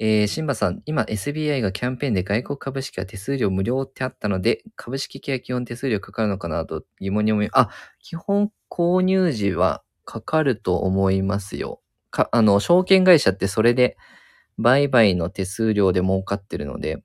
[0.00, 11.80] えー、シンバさん、今 SBI がキャンペーンで外国株式は手数料無料ってあったので、株式系は基本手数料かかるのかなと疑問に思い、あ、基本購入時はかかると思いますよ。
[12.10, 13.96] か、あの、証券会社ってそれで
[14.58, 17.02] 売買の手数料で儲かってるので、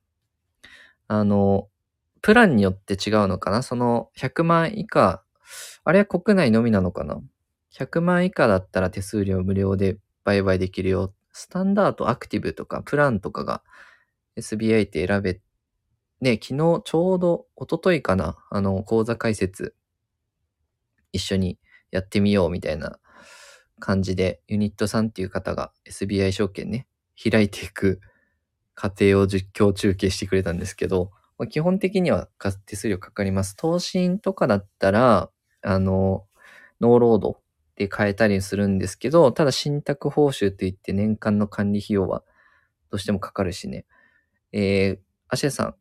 [1.07, 1.67] あの、
[2.21, 5.23] プランによって違うのかなその100万以下、
[5.83, 7.21] あれは国内のみなのかな
[7.73, 11.13] ?100 万以下だったら手数料無料で売買できるよ。
[11.31, 13.63] スタンダード、アクティブとかプランとかが
[14.37, 15.39] SBI って選べ、
[16.21, 19.75] ね、昨日ちょうど一昨日かなあの、講座解説
[21.11, 21.59] 一緒に
[21.91, 22.99] やってみようみたいな
[23.79, 26.87] 感じで、ユニットさんっていう方が SBI 証券ね、
[27.21, 28.01] 開いていく
[28.75, 31.11] 過程を実況中継してくれたんですけど、
[31.49, 32.27] 基本的には
[32.65, 33.55] 手数料かかります。
[33.55, 35.29] 投信とかだったら、
[35.61, 36.25] あの、
[36.81, 37.41] ノーロード
[37.79, 42.23] で変えたりするんですけど、ただ信託報酬といって年間の管理費用は
[42.91, 43.85] どうしてもかかるしね。
[44.53, 45.75] えー、アシェさん、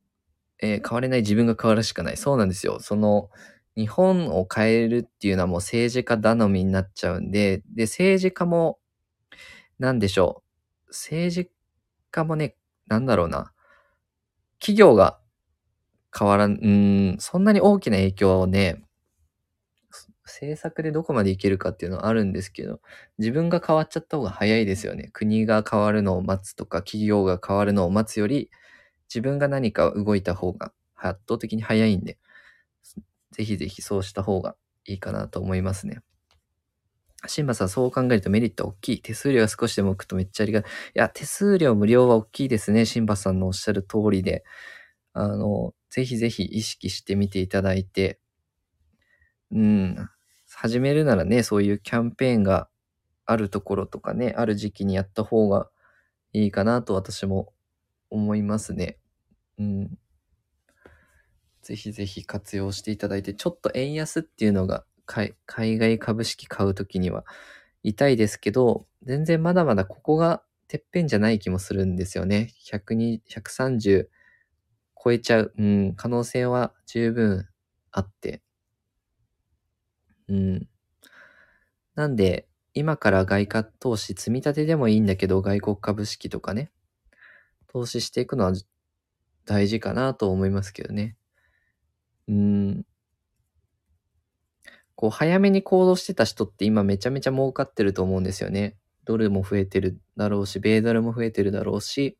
[0.63, 2.17] えー変われない自分が変わるしかない。
[2.17, 2.81] そうなんですよ。
[2.81, 3.31] その、
[3.77, 8.79] 日本を変えるっていうのはもう政治家頼みになっちゃうんで、で、政治家も、
[9.79, 10.43] なんでしょ
[10.87, 10.91] う。
[10.91, 11.51] 政治
[12.11, 12.57] 家もね、
[12.89, 13.53] なんだろうな。
[14.61, 15.19] 企業が
[16.17, 16.69] 変わらん、う
[17.15, 18.83] ん、そんなに大きな影響をね、
[20.29, 22.81] 政策でどこまでいけるかっていうのはあるんですけど、
[23.19, 25.11] 自分が変わっちゃった方が早いですよね。
[25.13, 28.51] 国が変わるのを待つとか、企業が変わるのを待つより、
[29.09, 32.19] 自分が何か動いた方が圧倒的に早いんで、
[33.33, 36.01] ぜひぜひそうした方がいいかなと思いますね。
[37.27, 39.03] シンバさん、そう考えるとメリット大きい。
[39.03, 40.71] 手数料が少しでも浮くとめっちゃありがたい。
[40.71, 42.87] いや、手数料無料は大きいですね。
[42.87, 44.45] シンバさんのおっしゃる通りで。
[45.15, 48.21] あの、ぜひぜひ意識してみていただいて、
[49.51, 50.11] うん、
[50.61, 52.69] 始めるならね、そういうキャンペーンが
[53.27, 55.71] あるところとかね、ある時期にやった方が
[56.33, 57.53] いいかなと私も
[58.11, 58.99] 思いますね。
[59.61, 59.99] うん。
[61.63, 67.25] ぜひぜひ活用していただいて、ちょっと円安っていうのが海外株式買うときには
[67.85, 72.51] 痛いですけど、全然まだまだここがてっぺんじゃない気もするんですよね。
[72.65, 74.09] 120 130
[75.01, 77.47] 超えちゃう、うん、可能性は十分
[77.93, 78.43] あって。
[80.29, 80.69] うん。
[81.95, 86.71] なんで、今から外貨投資、積み立てでもいいんだけど、外国株式とかね、
[87.69, 88.53] 投資していくのは
[89.47, 91.17] 大事かなと思いますけどね。
[92.29, 92.85] うん。
[94.97, 98.77] こう、早めに行動してた人って今めちゃめちゃ儲かってると思うんですよね。
[99.05, 102.19] ドルも増えてるだろうし、米ドルも増えてるだろうし、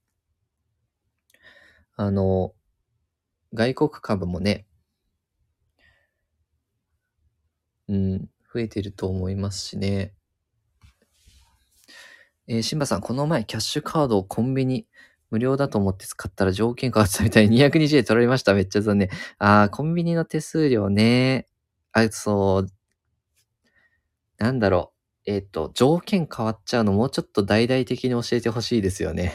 [1.97, 2.55] あの、
[3.55, 4.68] 外国株もね、
[7.89, 10.15] うん、増えてると思いますしね。
[12.47, 14.87] えー、シンバさん、この前、キャッシュカードをコンビニ
[15.31, 18.55] 無料だと思って使ったら条件変わったみたいに 220円取られました。
[18.55, 19.11] めっちゃ残念。
[19.39, 21.47] あー、コンビニの手数料ね。
[21.93, 22.67] あ、そう。
[24.39, 24.93] なんだろ
[25.27, 25.31] う。
[25.31, 29.35] えっ、と、条件変わっちゃうのもうちょっと大々的に教えてほしいですよね。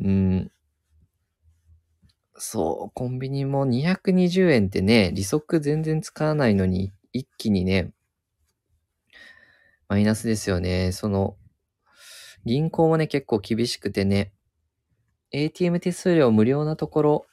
[0.00, 0.52] うん。
[2.38, 7.92] そう、コンビニも220円ってね、利息全然使わないのに、一気にね、
[9.88, 10.92] マイナスですよね。
[10.92, 11.36] その、
[12.44, 14.32] 銀行もね、結構厳しくてね、
[15.32, 17.26] ATM 手数料無料なところ、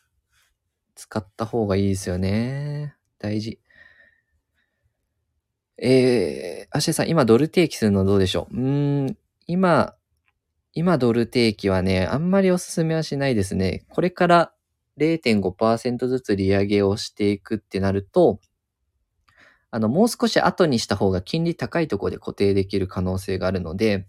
[0.96, 2.96] 使った方がいいですよね。
[3.20, 3.60] 大事。
[5.78, 8.56] えー、アシェさん、今ドル定期するのどうでしょう？
[8.56, 9.96] うーん、今、
[10.74, 13.86] 今ドル定期はね、あんまりおすすめはしないですね。
[13.90, 14.55] これから
[14.98, 18.40] 0.5%ずつ利上げをしていくってなると、
[19.72, 24.08] あの、もう少し後にした方が金利高いところで固定できる可能性があるので、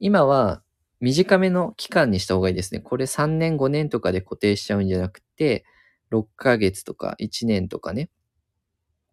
[0.00, 0.62] 今は
[1.00, 2.80] 短めの期間にした方がいいですね。
[2.80, 5.64] これ3年5年とかで固定しちゃうんじゃなくて、
[6.10, 8.10] 6ヶ月とか1年とかね。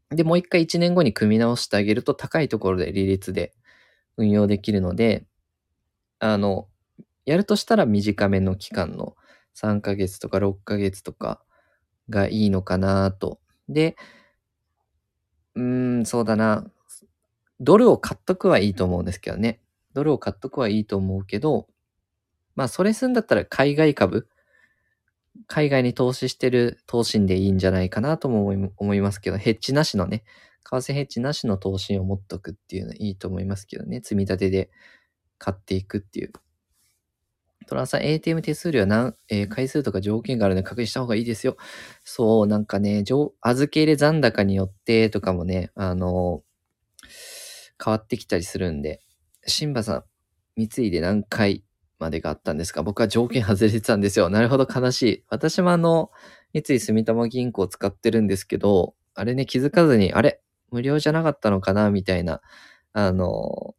[0.10, 3.54] で、もう一回1年後に組み直してあげると高いところで利率で
[4.18, 5.26] 運用できるので、
[6.20, 6.68] あの、
[7.26, 9.16] やるとしたら短めの期間の
[9.56, 11.42] 3ヶ月とか6ヶ月とか
[12.10, 13.40] がいいのかなと。
[13.70, 13.96] で、
[15.56, 16.66] うーん、そうだな。
[17.60, 19.62] ドルを買っとくはいいと思うんですけどね。
[19.94, 21.68] ドルを買っとくはいいと思うけど、
[22.56, 24.28] まあ、それすんだったら海外株、
[25.48, 30.24] 海外に投資してる投信でいいんじゃないかなとも思いますけど、ヘッジなしのね、
[30.64, 34.02] 為替ヘッジなしの投信を持っとくっていうのはいいと思いますけどね。
[34.02, 34.70] 積み立てで
[35.38, 36.34] 買っていくっていう。
[37.68, 41.58] トランさん、ATM 手数料は何、えー回数とか条件があるので確認した方がいいですよ。
[42.04, 43.04] そう、なんかね、
[43.42, 46.44] 預け入れ残高によってとかもね、あの
[47.84, 49.02] 変わってきたりするんで、
[49.48, 50.04] シンバさん、
[50.56, 51.64] 三井で何回
[52.00, 52.84] までがあったんですか？
[52.84, 54.30] 僕は条件外れてたんですよ。
[54.30, 55.24] なるほど、悲しい。
[55.30, 56.12] 私もあの、
[56.54, 60.42] 三井住友銀行使ってるんですけど、あれね、気づかずに、あれ
[60.72, 61.90] 無料じゃなかったのかな？
[61.92, 62.42] みたいな、
[62.94, 63.76] あの、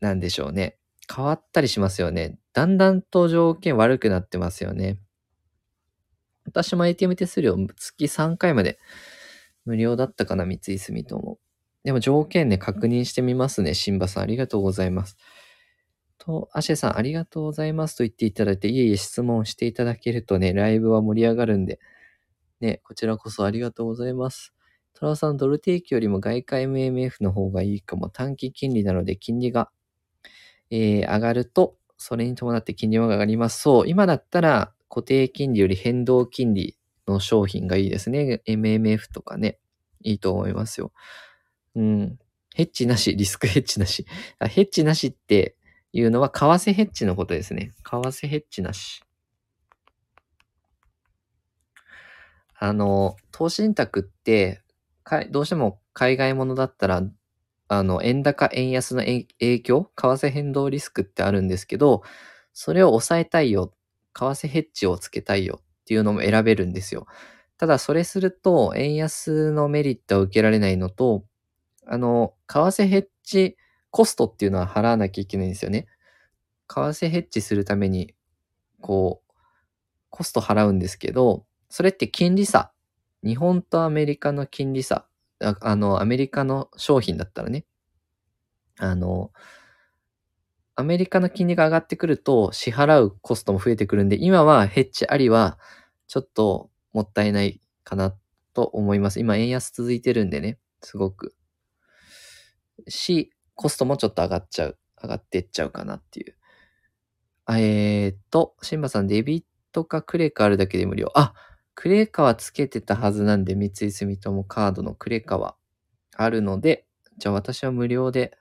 [0.00, 0.76] なんでしょうね。
[1.14, 2.38] 変わったりしますよね。
[2.52, 4.98] だんだんと条件悪くなってますよね。
[6.44, 8.78] 私も ATM 手数料月3回まで
[9.64, 11.38] 無料だったかな、三井住友。
[11.84, 13.74] でも条件ね、確認してみますね。
[13.74, 15.16] シンバさん、ありがとうございます。
[16.18, 21.80] と、アシェさん、ありがとうございますと言っていただいて、いえいえ質問していただけるとね、ライブは盛り上がるんで、
[22.60, 24.54] ね、こちらこそありがとうございます。
[24.94, 28.08] トラさん、ドル定期よりも外貨 MMF の方がいいかも。
[28.10, 29.70] 短期金利なので、金利が、
[30.70, 33.60] えー上がると、それに伴って金利も上がります。
[33.60, 38.42] そう、今だったら固定金利より変動金利の商品がいいですね。
[38.46, 39.58] MMF とかね、
[40.02, 40.92] いいと思いますよ。
[41.74, 42.18] うん。
[42.54, 44.06] ヘッジなし、リスクヘッジなし。
[44.40, 45.56] ヘッジなしって
[45.92, 47.72] いうのは、為替ヘッジのことですね。
[47.82, 49.02] 為替ヘッジなし。
[52.56, 54.62] あの、投資信託って、
[55.30, 57.02] どうしても海外ものだったら、
[57.78, 59.26] あの、円高、円安の影
[59.60, 62.02] 響、為替変動リスクってあるんですけど、
[62.52, 63.72] それを抑えたいよ、
[64.14, 67.06] 為替ヘッジをつけたいよっていうのも選べるんですよ。
[67.58, 71.24] ただ、それすると、円安のメリットを受けられないのと、
[71.86, 73.56] あの、為替ヘッジ
[73.90, 75.86] コストっていうのは払わなきゃいけないんですよね。
[76.68, 78.14] 為替ヘッジするために、
[78.80, 79.32] こう、
[80.10, 82.72] コスト払うんですけど、それって金利差。
[83.24, 85.06] 日本とアメリカの金利差。
[85.44, 87.64] ああの、アメリカの商品だったらね。
[88.78, 89.30] あの、
[90.76, 95.58] アメリカの金利が上がってくると支払うコストも増えてくるんで、今はヘッジありは
[96.08, 98.14] ちょっともったいないかな
[98.54, 99.20] と思います。
[99.20, 101.34] 今円安続いてるんでね、すごく。
[102.88, 104.78] し、コストもちょっと上がっちゃう。
[105.00, 106.36] 上がってっちゃうかなっていう。
[107.50, 111.10] えーっと、シンバさん、デビットかクレカあるだけで無料。
[111.14, 111.34] あ、
[111.74, 115.56] クレカはつけてたはずなんで、三井住友カードのクレカは
[116.16, 116.86] あるので、
[117.18, 118.36] じゃあ私は無料で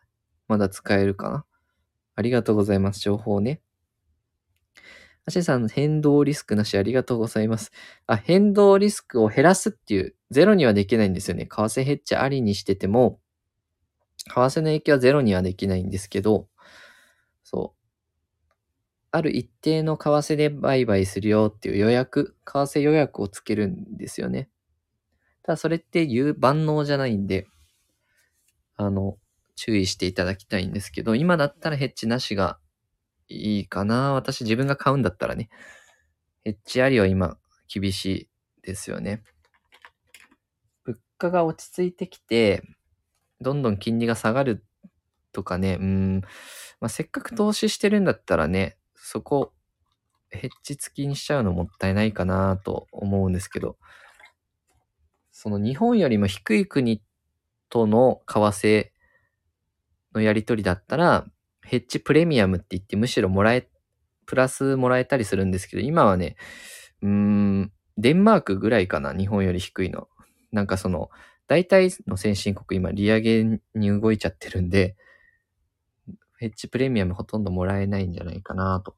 [0.47, 1.45] まだ使えるかな。
[2.15, 2.99] ありがとうございます。
[2.99, 3.61] 情報ね。
[5.25, 7.71] アシェさん、変動リスクなしありがとうございます。
[8.07, 11.45] あ、変動リスクを減らすっていう、ゼロにはできないんですよね。
[11.45, 13.19] 為替ヘッジありにしてても、
[14.27, 16.49] 為替の影響はゼロにはできないんですけど、
[17.43, 17.82] そう。
[19.16, 24.49] ある一定の為替で売買するよっていう予約、為替予約をつけるんですよね。
[25.43, 27.45] ただそれって言う万能じゃないんで、
[28.76, 29.20] あの、
[29.55, 32.57] 注意していただきたいんですけど、今だったらヘッジなしが
[33.28, 34.14] いいかな。
[34.14, 35.49] 私自分が買うんだったらね。
[36.43, 37.38] ヘッジありは今
[37.72, 38.30] 厳しい
[38.64, 39.22] ですよね。
[40.86, 42.64] 物価が落ち着いてきて、
[43.41, 44.66] どんどん金利が下がる
[45.34, 46.22] とかね、うん、
[46.80, 48.76] まあ、せっかく投資してるんだったらね、
[49.06, 49.51] そこ、
[50.30, 53.78] ヘッジ付きにしちゃうのもったいないかなと思うんですけど、
[55.34, 57.01] その日本よりも低い国
[57.70, 58.89] との為替
[60.16, 61.26] のやり取りだったら、
[61.66, 63.68] ヘッジプレミアムって言ってむしろもらえ、
[64.26, 66.38] プラスもらえたりするんですけど、今はね、
[67.01, 70.08] うーん、デンマークぐらいかな、日本より低いの。
[70.54, 71.10] なんかその、
[71.47, 73.43] 大体の先進国今利上げ
[73.76, 74.95] に動いちゃってるんで、
[76.43, 78.97] ヘッジプレミアムほとんどもらえないんじゃないかなと。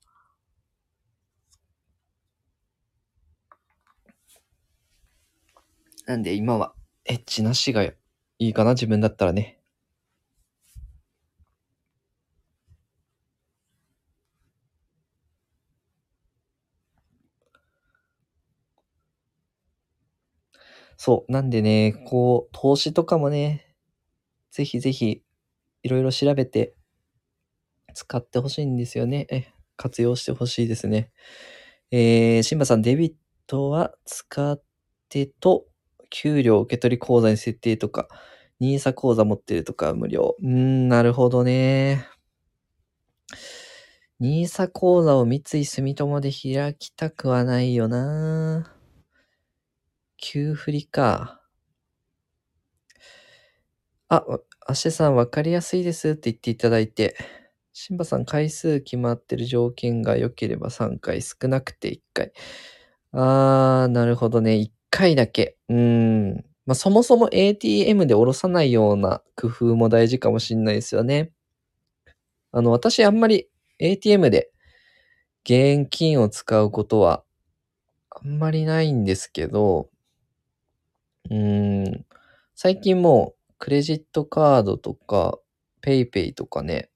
[6.07, 6.73] なんで今は
[7.03, 7.93] ヘッジなしがい
[8.39, 9.59] いかな、自分だったらね。
[20.97, 21.31] そう。
[21.31, 23.75] なんでね、こう、投資とかもね、
[24.51, 25.23] ぜひぜひ、
[25.83, 26.74] いろいろ調べて、
[27.95, 29.27] 使ってほしいんですよね。
[29.31, 31.11] え、活用してほしいですね。
[31.91, 33.13] えー、シンバさん、デビッ
[33.47, 34.61] トは使っ
[35.09, 35.65] てと、
[36.11, 38.07] 給料受け取り口座に設定とか、
[38.59, 40.35] ニーサ口座持ってるとか無料。
[40.39, 42.07] うーん、なるほどね。
[44.19, 48.71] ニーサ口座を三井住友で開きたくはないよな
[50.17, 51.41] 急振りか。
[54.07, 54.23] あ、
[54.67, 57.17] アシェさんわかりやすいですって言っていただいて。
[57.77, 62.31] シンバさん回数決まってる条件が良ければ3回、少なくて1回。
[63.11, 64.55] あー、なるほどね。
[64.55, 65.57] 1回だけ。
[65.69, 65.77] うー
[66.35, 66.45] ん。
[66.65, 71.33] まあ、そもそも ATM で下ろさないような工夫も大事かもしんないですよね。
[72.51, 73.47] あの、私あんまり
[73.79, 74.51] ATM で
[75.45, 77.23] 現金を使うことは
[78.11, 79.89] あんまりないんですけど、
[81.29, 82.05] うーん、
[82.55, 85.39] 最近もうクレジットカードとか
[85.83, 86.89] PayPay とかね、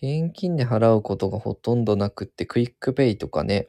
[0.00, 3.68] 現金で払うことがほとんどなくって、 QUICPay とかね、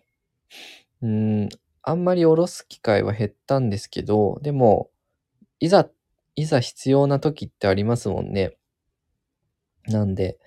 [1.01, 1.49] うーん、
[1.83, 4.89] あんまり下ろす機会は減ったんですけど、でも、
[5.59, 5.89] いざ、
[6.35, 8.57] いざ必要な時ってありますもんね。
[9.87, 10.37] なんで、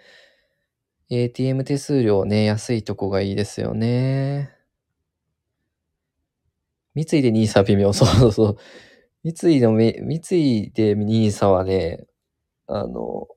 [1.11, 4.57] ATM 手数料ね、安いとこがいいですよね。
[6.95, 7.93] 三井で NISA 微妙。
[7.93, 8.57] そうそうそう。
[9.25, 12.07] 三井のめ、三井で NISA はね、
[12.67, 13.29] あの、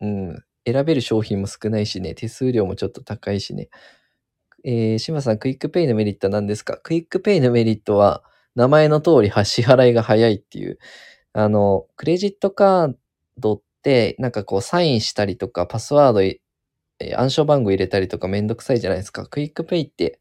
[0.00, 3.68] うん、選べる商品も少ないしね、手数料もちょっと高いしね。
[4.64, 6.76] えー、島さん、 QUICPay のメリットは何ですか？
[6.78, 8.22] QUICPay のメリットは、
[8.54, 10.78] 名前の通り支払いが早いっていう。
[11.32, 12.94] あの、クレジットカー
[13.38, 19.26] ドって、なんかこう、サインしたりとか、パスワード、えー、暗証番号入れたりとかめんどくさいじゃないですか。
[19.26, 20.20] QUICPay って、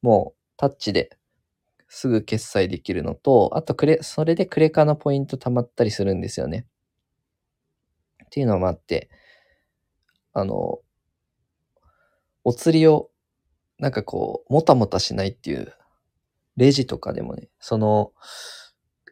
[0.00, 1.10] もう、タッチで
[1.88, 6.66] すぐ決済できるのと、あとクレ、それでクレカのポイント貯まったりするんですよね。
[8.24, 9.10] っていうのもあって、
[10.34, 10.80] あの、
[12.42, 13.10] お釣りを、
[13.78, 15.72] なんかこう、もたもたしないっていう、
[16.56, 18.12] レジとかでもね、その、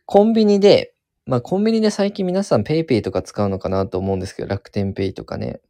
[0.05, 0.95] コンビニで、
[1.25, 5.61] まあコンビニで最近皆さん PayPay とか使うのかなと思うんですけど、楽天 Pay とかね。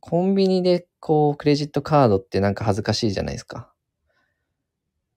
[0.00, 3.72] コンビニでこう、クレジットカードってなんか恥ずかしいじゃないですか。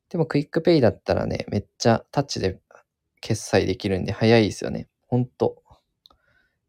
[0.09, 2.59] でも QUICPay だったらね、めっちゃタッチで
[3.21, 4.87] 決済できるんで早いですよね。
[5.07, 5.63] ほんと。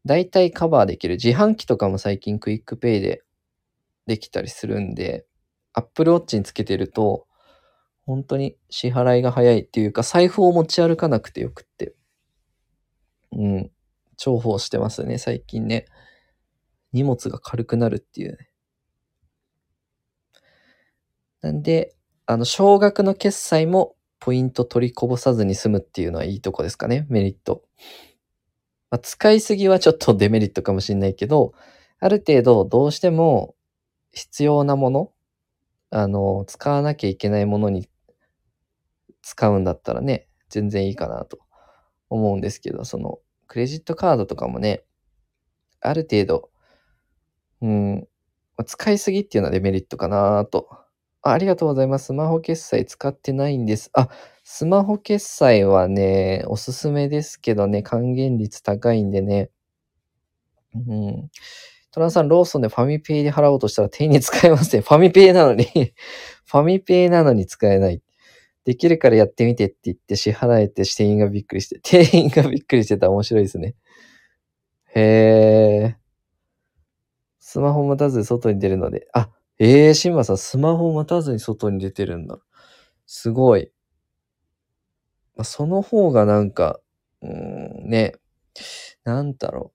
[0.05, 1.15] 大体カバーできる。
[1.15, 3.23] 自販機とかも最近 QUICPay で
[4.07, 5.25] できたりするんで、
[5.73, 7.27] Apple Watch につけてると、
[8.05, 11.93] 本当に支払いが早いっていうか、財布を持ち歩かなくてよくって。
[13.31, 13.71] うん。
[14.17, 15.85] 重宝してますね、最近ね。
[16.91, 18.49] 荷物が軽くなるっていうね。
[21.41, 21.95] なんで、
[22.25, 27.63] あの、少額の決済もポイント取りこぼさずに済むっていうのはいいとこですかね、メリット。
[28.91, 31.53] まあ、使いすぎはちょっとデメリットかもしれないけど、
[31.99, 33.55] ある程度どうしても
[34.13, 35.11] 必要なもの、
[35.91, 37.89] あの、使わなきゃいけないものに
[39.21, 41.39] 使うんだったらね、全然いいかなと
[42.09, 44.83] 思うんですけど、その、クレジットカードとかもね、
[45.81, 46.49] ある程度、
[47.61, 48.07] うん、
[48.65, 50.69] 使いすぎっていうのはデメリットかなと
[51.21, 52.07] あありがとうございます。
[52.07, 53.89] スマホ決済使ってないんです。
[53.93, 54.09] あ、
[54.43, 59.49] スマホ決済はね、おすすめですけどね、還元率高いんでね。
[60.75, 61.29] うん。
[61.91, 64.81] トランさん、ローソンでファミペイで払おうとしたら店に使えますね。
[64.81, 65.65] ファミペイなのに
[66.45, 68.01] ファミペイなのに使えない。
[68.65, 73.75] できるからやってみてって言って支払えて店員がびっくりして、 店員がびっくりしてたら面白いですね。
[74.95, 75.99] へー。
[77.39, 79.07] スマホ持たず外に出るので。
[79.13, 79.29] あ、
[79.61, 82.39] えー、シンバさん、スマホ持たずに外に出てるんだ。
[83.05, 83.71] すごい。
[85.35, 86.79] まあ、その方がなんか、
[87.21, 88.15] うん、ね、
[89.03, 89.73] なんだろ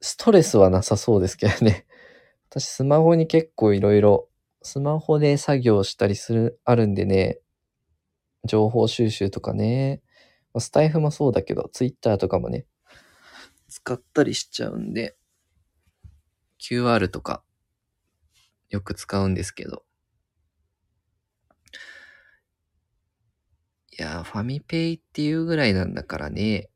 [0.00, 0.04] う。
[0.04, 1.86] ストレスはなさそうですけどね。
[2.50, 4.28] 私、スマホに結構いろいろ、
[4.62, 7.38] スマホで作業したりする、あるんでね、
[8.44, 10.02] 情報収集とかね、
[10.58, 12.66] スタイフもそうだけど、ツイッターとかもね、
[13.68, 15.16] 使ったりしちゃうんで、
[16.58, 17.44] QR とか、
[18.72, 19.84] よく使うんですけど。
[23.98, 26.70] いや、ファミペイっていうぐらいなんだからね、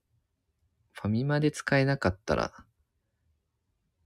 [0.92, 2.66] ファミマで使えなかったら、っ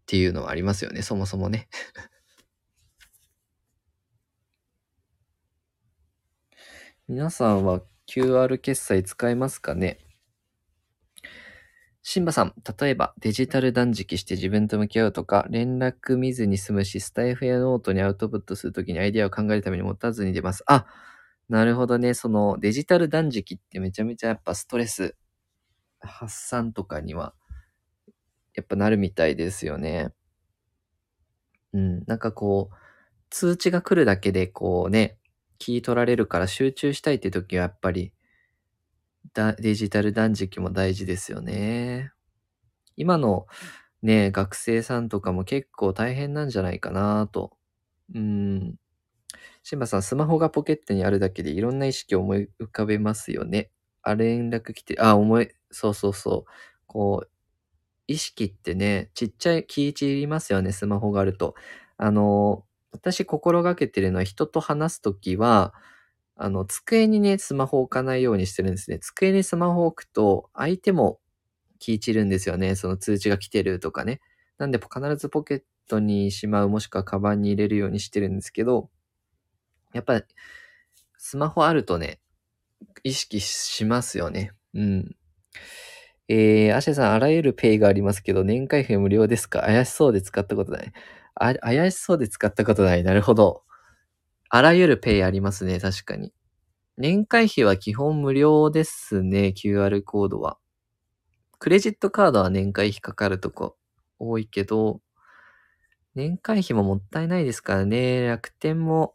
[0.07, 1.68] ていうのはありますよね、そもそもね。
[7.09, 9.99] 皆さんは QR 決済使えますかね？
[12.03, 20.62] シンバさん、例えばデジタル断食して自分と向き合うとか、連絡見ずに済むし、スタエフやノートにアウトプットするときにアイデアを考えるために持たずに出ます。
[20.66, 20.86] あ、
[21.48, 22.14] なるほどね。
[22.14, 25.14] そのデジタル断食ってめちゃめちゃやっぱストレス
[26.01, 27.34] 発散とかには、
[28.55, 30.12] やっぱなるみたいですよね。
[31.72, 32.74] うん、なんかこう、
[33.30, 35.18] 通知が来るだけでこうね、
[35.61, 38.12] 聞い取られるから集中したいって時はやっぱり、
[39.35, 42.12] だデジタル断食も大事ですよね。
[42.97, 43.47] 今の
[44.03, 47.53] ね、学生さんとかも結構大変なんじゃないかなと。
[48.14, 48.77] うん。
[49.64, 53.71] シンバさん、スマホがポケットにあるだけでいろんな意識を思い浮かべますよね。
[54.03, 56.53] あ、連絡来て、あ、思い、そうそうそう。
[56.87, 57.31] こう、
[58.09, 61.55] 意識ってね、ちっちゃい、気散りますよね、スマホがあると。
[61.99, 65.75] あの、私心がけてるのは人と話すときは、
[66.43, 68.99] あの、机にね、スマホ置かないようにしてるんですね。
[68.99, 71.20] 机にスマホ置くと、相手も
[71.78, 72.76] 気散るんですよね。
[72.76, 74.20] その通知が来てるとかね。
[74.57, 78.88] なんで、必ずポケットにしまう、もしくはカバンに入れるようにしてるんですけど、
[79.93, 80.22] やっぱ、
[81.18, 82.20] スマホあるとね、
[83.05, 84.53] 意識しますよね。
[84.72, 85.16] うん。
[86.28, 89.61] えー、アシェさん、あらゆるペイがありますけど、年会費無料ですか？
[89.61, 90.93] 怪しそうで使ったことない。
[91.34, 93.03] あ、怪しそうで使ったことない。
[93.03, 93.64] なるほど。
[94.53, 96.32] あらゆるペイありますね、確かに。
[96.98, 100.59] 年会費は基本無料ですね、QR コードは。
[101.61, 103.76] クレジットカードは年会費かかるとこ
[104.18, 105.01] 多いけど、
[106.16, 108.26] 年会費ももったいないですからね。
[108.26, 109.14] 楽天も、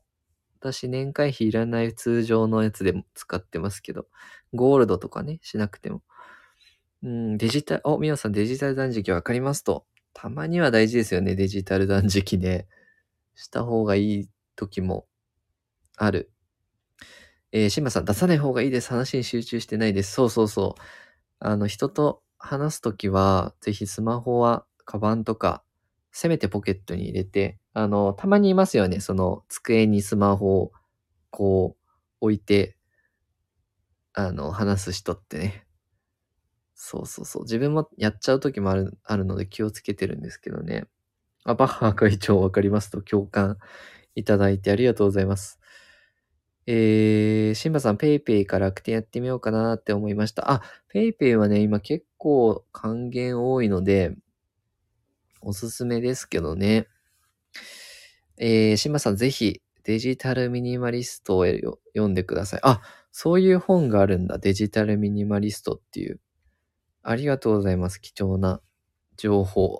[0.61, 4.07] 私年会費いらない通常のやつでも使ってますけど、
[4.53, 6.01] ゴールドとかね、しなくても。
[7.03, 9.85] うん、デジタル、お、みおさんデジタル断食わかりますと。
[10.13, 12.67] たまには大事ですよね、デジタル断食ね。
[13.35, 15.07] した方がいい時も
[15.97, 16.31] ある。
[17.51, 18.89] えー、シンバさん、出さない方がいいです。
[18.89, 20.11] 話に集中してないです。
[20.13, 20.81] そうそうそう。
[21.39, 25.63] あの、人と話すときは、ぜひスマホは、カバンとか、
[26.11, 28.99] せめてポケットに入れて、あの、たまにいますよね。
[28.99, 30.71] その、机にスマホを、
[31.31, 31.91] こう、
[32.21, 32.77] 置いて、
[34.13, 35.67] あの、話す人ってね。
[36.75, 37.43] そうそうそう。
[37.43, 40.85] 自分もやっちゃうときもある、あるので気をつけてるんですけどね。
[41.45, 43.57] あ、バッハ会長わかりますと共感
[44.15, 45.59] いただいてありがとうございます。
[46.67, 50.51] えー、シンバさん、ペイペイから楽天やってみようかなって思いました。
[50.51, 54.15] あ、ペイペイはね、今結構還元多いので、
[55.41, 56.87] おすすめですけどね。
[58.37, 62.59] えー、シンバさん、ぜひ、デジタルミニマリストを読んでください。
[62.63, 64.39] あ、そういう本があるんだ。
[64.39, 66.19] デジタルミニマリストっていう。
[67.03, 68.01] ありがとうございます。
[68.01, 68.61] 貴重な
[69.17, 69.79] 情報。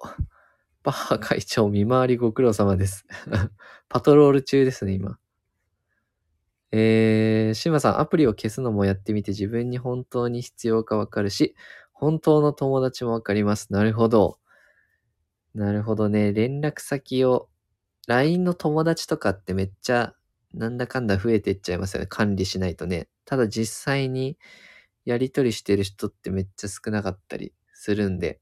[0.83, 3.07] バッハ会長、見回りご苦労様です。
[3.89, 5.17] パトロール中ですね、今。
[6.77, 11.55] えー、シマさん、アプリを消すのもやってみて自分に本当に必要かわかるし、
[11.93, 13.71] 本当の友達もわかります。
[13.71, 14.39] なるほど。
[15.53, 16.33] なるほどね。
[16.33, 17.47] 連絡先を、
[18.07, 20.15] LINE の友達とかってめっちゃ、
[20.53, 22.07] なんだかんだ増えていっちゃいますよね。
[22.07, 23.07] 管理しないとね。
[23.23, 24.37] ただ実際に
[25.05, 28.41] やり取りしてる人ってめっちゃ少なかったりするんで、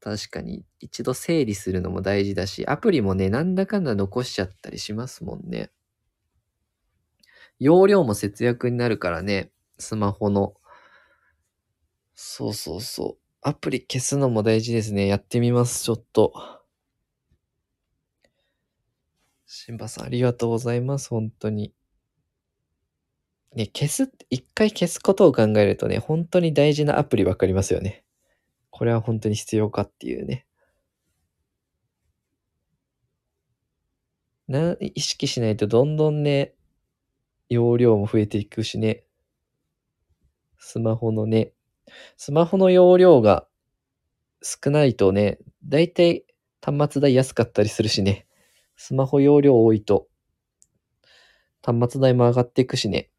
[0.00, 5.70] 確かに一度整理するのも大事だし、アプリもね、なんだかんだ残しちゃったりしますもんね。
[7.60, 9.52] 容量も節約になるからね。
[9.78, 10.54] スマホの。
[12.14, 13.24] そうそうそう。
[13.42, 15.06] アプリ消すのも大事ですね。
[15.06, 16.32] やってみます、ちょっと。
[19.46, 21.74] シンバさん、ありがとうございます、本当に。
[23.54, 28.04] ね、消す、一回消すことを考えるとね、本当に大事なアプリわかりますよね。
[28.70, 30.46] これは本当に必要かっていうね。
[34.48, 36.54] な、意識しないとどんどんね、
[37.50, 39.04] 容量も増えていくしね。
[40.58, 41.52] スマホのね、
[42.16, 43.46] スマホの容量が
[44.42, 46.24] 少ないとね、だいたい
[46.62, 48.26] 端末代安かったりするしね。
[48.76, 50.08] スマホ容量多いと、
[51.62, 53.10] 端末代も上がっていくしね。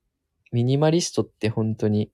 [0.51, 2.11] ミニマリストって本当に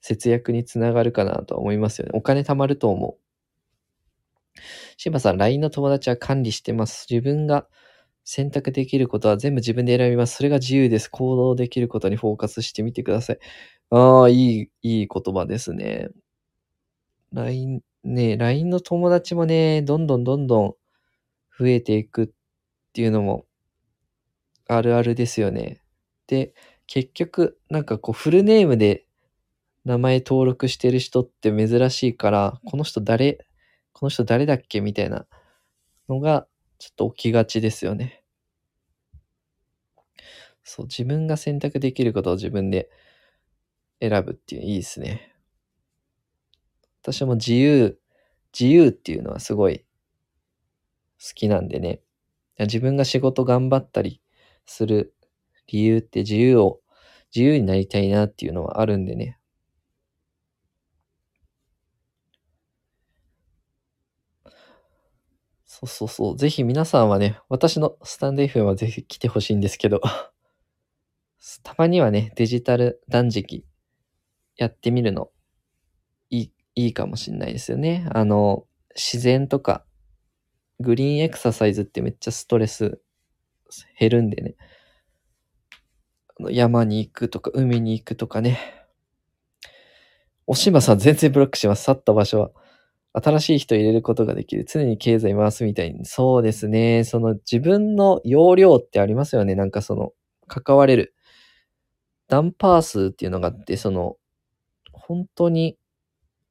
[0.00, 2.12] 節約につながるかなとは思いますよね。
[2.14, 4.60] お金貯まると思う。
[4.96, 7.06] シバさん、LINE の友達は管理してます。
[7.10, 7.66] 自分が
[8.26, 10.36] 選択できることは全部自分で選びます。
[10.36, 11.08] それが自由です。
[11.08, 13.38] 行動できることにフォーカスしてみてください。
[13.90, 16.08] ああ、いい、いい言葉ですね。
[17.32, 20.74] LINE、ね、LINE の友達もね、どんどんどんどん
[21.58, 22.28] 増えていくっ
[22.92, 23.46] ていうのも
[24.68, 25.80] あるあるですよね。
[26.26, 26.52] で、
[26.86, 29.06] 結局、なんかこうフルネームで
[29.84, 33.46] 名前登録してる人って珍しいから、この人誰、
[33.92, 35.26] この人誰だっけみたいな
[36.08, 36.46] のが
[36.78, 38.22] ちょっと起きがちですよね。
[40.64, 42.90] そう、自分が選択できることを自分で
[44.00, 45.34] 選ぶっていういいですね。
[47.02, 47.98] 私も自由、
[48.58, 49.84] 自由っていうのはすごい
[51.20, 52.00] 好きなんでね。
[52.58, 54.22] 自分が仕事頑張ったり
[54.64, 55.14] する
[55.66, 56.80] 理由って自由を、
[57.34, 59.38] 自由になりたいなっていうのはあるんでね。
[65.78, 66.38] そうそうそう。
[66.38, 70.00] ぜひ皆さんはね、私のスタンド FM はぜひ来てほしいんですけど、
[71.62, 73.66] たまにはね、デジタル断食
[74.56, 75.30] やってみるの
[76.30, 78.08] いい、いいかもしんないですよね。
[78.14, 79.84] あの、自然とか、
[80.80, 83.02] グリーンエクササイズってめっちゃストレス
[83.98, 84.56] 減るんでね。
[86.50, 88.58] 山に行くとか、海に行くとかね。
[90.46, 91.82] おしまさん全然ブロックします。
[91.82, 92.50] 去った場所は。
[93.22, 94.66] 新しい人入れることができる。
[94.68, 96.04] 常に経済回すみたいに。
[96.04, 97.04] そうですね。
[97.04, 99.54] その自分の容量ってありますよね。
[99.54, 100.12] なんかその、
[100.48, 101.14] 関われる。
[102.28, 104.16] ダンパー数っていうのがあって、その、
[104.92, 105.78] 本当に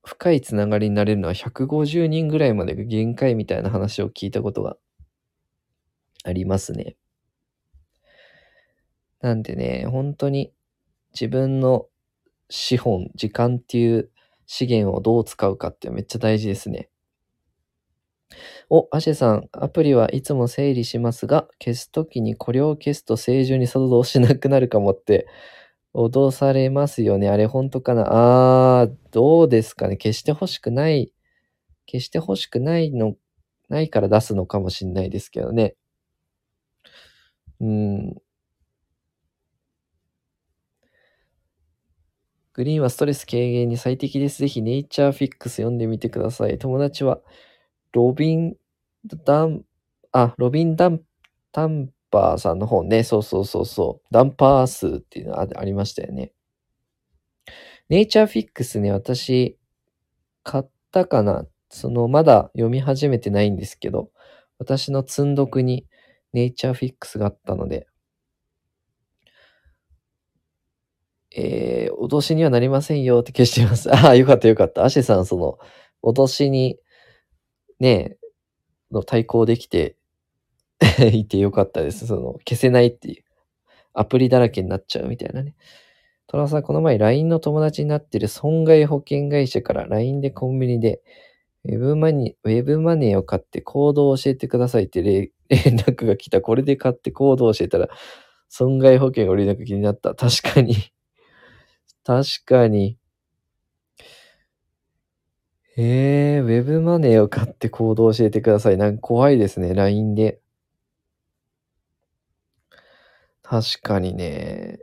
[0.04, 4.78] 深いつながりになれるのは150人ぐらいまでが限界みたいな話を聞いたことが
[6.24, 6.96] ありますね。
[9.22, 10.52] なんでね、本当に
[11.14, 11.88] 自分の
[12.50, 14.12] 資本、時間っていう
[14.48, 16.90] 資源をどう使うかってめっちゃ大事ですね。
[18.70, 25.28] お、アシェさん、アプリはいつも整理しますが、消すときにこれを消すと正常に作動しなくなるかもって
[25.94, 27.30] 脅されますよね。
[27.30, 28.06] あれ本当かな？
[28.82, 29.98] あー、どうですかね？
[29.98, 31.14] 消してほしくない、
[31.92, 33.16] 消してほしくないの、
[33.70, 35.76] ないから出すのかもしんないですけどね。
[37.62, 38.16] うん。
[42.56, 44.38] グリーンはストレス軽減に最適です。
[44.40, 46.58] ぜひネイチャーフィックス読んでみてください。
[46.58, 47.20] 友達は、
[47.92, 48.56] ロビン、
[49.26, 49.64] ダン、
[50.14, 51.02] あ、ロビンダン、
[51.52, 53.04] タンパーさんの本ね。
[53.04, 54.08] そうそうそうそう。
[54.10, 56.32] ダンパー数っていうのあありましたよね。
[57.90, 59.60] ネイチャーフィックスね、私、
[60.44, 64.12] 買ったかなその、まだ読み始めてないんですけど、
[64.60, 65.86] 私の積んどくに
[66.32, 67.86] ネイチャーフィックスがあったので、
[71.36, 73.92] えー、脅しにはなりませんよって消してます。
[73.94, 74.86] ああ、よかったよかった。
[74.86, 75.60] アシェさん、その、
[76.02, 76.80] 脅しに、
[77.80, 78.18] ね、
[78.92, 79.98] の対抗できて
[81.12, 82.08] いてよかったです。
[82.08, 83.24] その、消せないっていう。
[83.94, 85.56] アプリだらけになっちゃうみたいなね。
[86.28, 91.02] トラさん、この前 LINE の友達になってる損害保険会社から LINE でコンビニで
[91.66, 96.42] ウェブマネー、ウェブマネーを買ってコードを教えてくださいって 連絡が来た。
[96.42, 97.90] これで買ってコードを教えたら
[98.50, 100.14] 損害保険を連絡気になった。
[100.16, 100.76] 確かに
[102.06, 103.00] 確かに。
[105.78, 108.78] えー、ウェブマネーを買ってコードを教えてください。
[108.78, 110.40] なんか怖いですね、LINE で。
[113.44, 114.80] 確かにね。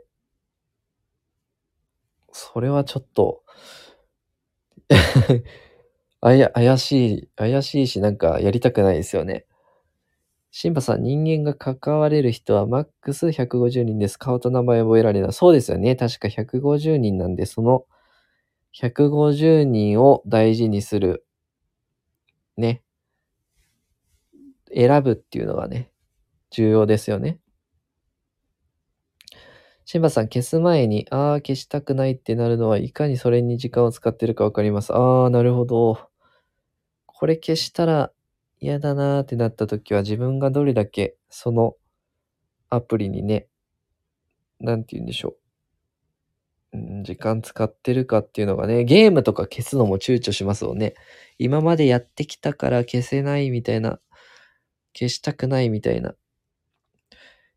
[2.33, 3.43] それはちょっと、
[6.21, 9.45] 怪しい、怪しいし、なんかやりたくないですよね。
[10.55, 14.19] シンバさん、人間が関われる人はマックス150人です。
[14.19, 15.33] 顔と名前覚えられない。
[15.33, 15.95] そうですよね。
[15.95, 17.85] 確か150人なんで、その
[18.71, 21.25] 150人を大事にする。
[22.55, 22.83] ね。
[24.71, 25.89] 選ぶっていうのがね、
[26.51, 27.39] 重要ですよね。
[29.85, 34.93] シンバさん、消す前に、ああ、消したくないってなるのは、いかにそれに時間を使ってるかわかります。
[34.93, 36.11] ああ、なるほど。
[37.07, 38.12] これ消したら
[38.63, 41.75] 嫌だなーってなった時は自分がどれだけその
[42.69, 43.47] アプリにね、
[44.61, 45.35] なんて言うんでしょ
[46.71, 46.77] う。
[46.77, 50.93] うん、時間使ってるかっていうのがね、ゲームとか消すのも躊躇しますよね。
[51.37, 53.99] 今までやってきたから消せないみたいな、
[54.97, 56.15] 消したくないみたいな。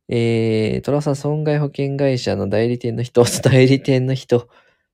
[0.09, 4.49] えー、トラさん、損害保険会社の代理店の人、 代理店の人。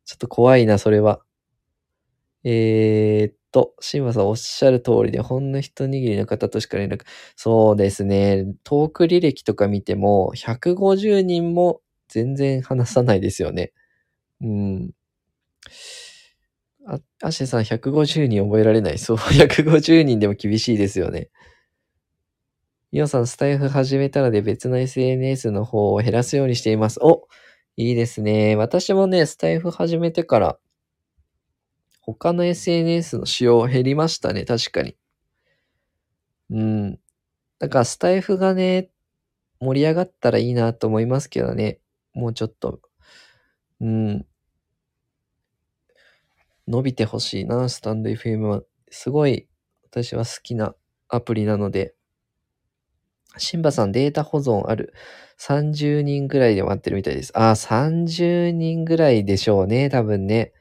[0.04, 1.22] ちょっと怖いな、それは。
[2.44, 7.02] えー、っと、シンバさんおっしゃる通りで、ほんの一握りの方としか連絡。
[7.36, 8.46] そうですね。
[8.64, 13.72] トーク履歴とか見ても、150人も全然話さないですよね。
[14.42, 14.92] うん。
[16.86, 18.98] あ、アシェさん150人覚えられない。
[18.98, 21.28] そう、 150人でも厳しいですよね。
[22.92, 26.98] ミオさん、スタイフ始めたらで別の SNS の方を減らすようにしています。
[27.02, 27.26] お
[27.76, 28.54] いいですね。
[28.56, 30.58] 私もね、スタイフ始めてから、
[32.04, 34.96] 他の SNS の使用減りましたね、確かに。
[36.50, 36.98] うん。
[37.58, 38.90] だからスタイフがね、
[39.60, 41.80] 盛り上がったらいいなと思いますけどね。
[42.14, 42.80] もうちょっと。
[43.80, 44.26] うん。
[46.68, 48.62] 伸びてほしいな、スタンド FM は。
[48.90, 49.48] すごい、
[49.90, 50.74] 私は好きな
[51.08, 51.94] アプリなので。
[53.38, 54.92] シンバさん、データ保存ある。
[55.38, 57.32] 30人ぐらいで待ってるみたいです。
[57.36, 60.52] ああ、30人ぐらいでしょうね、多分ね。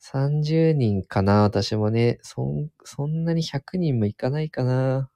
[0.00, 2.18] 30人かな、私もね。
[2.22, 5.10] そん、そんなに100人もいかないかな。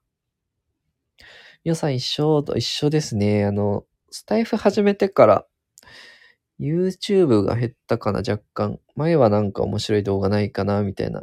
[1.63, 3.45] 皆さん一緒と一緒ですね。
[3.45, 5.47] あの、スタイフ始めてから、
[6.59, 8.79] YouTube が減ったかな、若干。
[8.95, 11.21] 前はなんか面白い動画ないかな、みたいな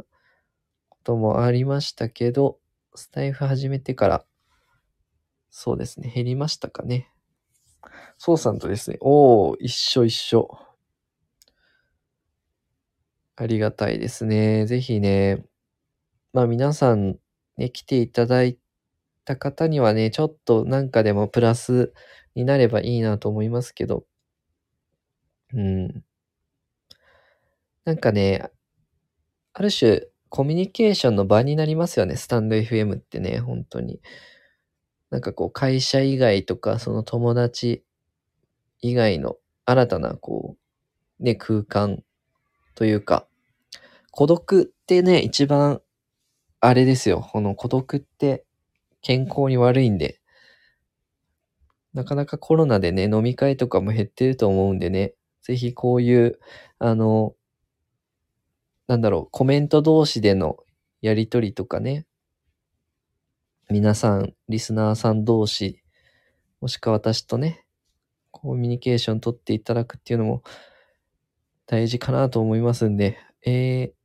[0.89, 2.59] こともありましたけど、
[2.95, 4.25] スタイフ始めてから、
[5.49, 7.09] そうですね、減りましたかね。
[8.17, 10.49] そうさんとですね、おー、一緒一緒。
[13.35, 14.65] ありがたいですね。
[14.67, 15.43] ぜひね、
[16.33, 17.17] まあ皆さん
[17.57, 18.57] ね、来ていただい
[19.25, 21.93] た方にはね、ちょっとなんかでもプラス
[22.35, 24.05] になればいいなと思いますけど、
[25.53, 26.03] うん。
[27.85, 28.49] なんかね、
[29.53, 34.01] ある種、コミュニケーションの場になりますよね、スタンド FM ってね、本当に。
[35.11, 37.83] なんかこう、会社以外とか、その友達
[38.81, 40.57] 以外の新たな、こ
[41.19, 42.03] う、ね、空間
[42.75, 43.27] というか、
[44.11, 45.81] 孤独ってね、一番、
[46.59, 47.19] あれですよ。
[47.19, 48.45] この孤独って
[49.01, 50.21] 健康に悪いんで、
[51.93, 56.39] なかなかコロナでね、飲み会とかも減ってると思うんでね、ぜひこういう、
[56.79, 57.35] あの、
[58.87, 60.57] なんだろう、コメント同士での
[61.01, 62.05] やりとりとかね、
[63.69, 65.81] 皆さん、リスナーさん同士、
[66.61, 67.65] もしくは私とね、
[68.31, 70.43] コミュニケーション取っていただくっていうのも
[71.65, 74.03] 大事かなと思いますんで、えー、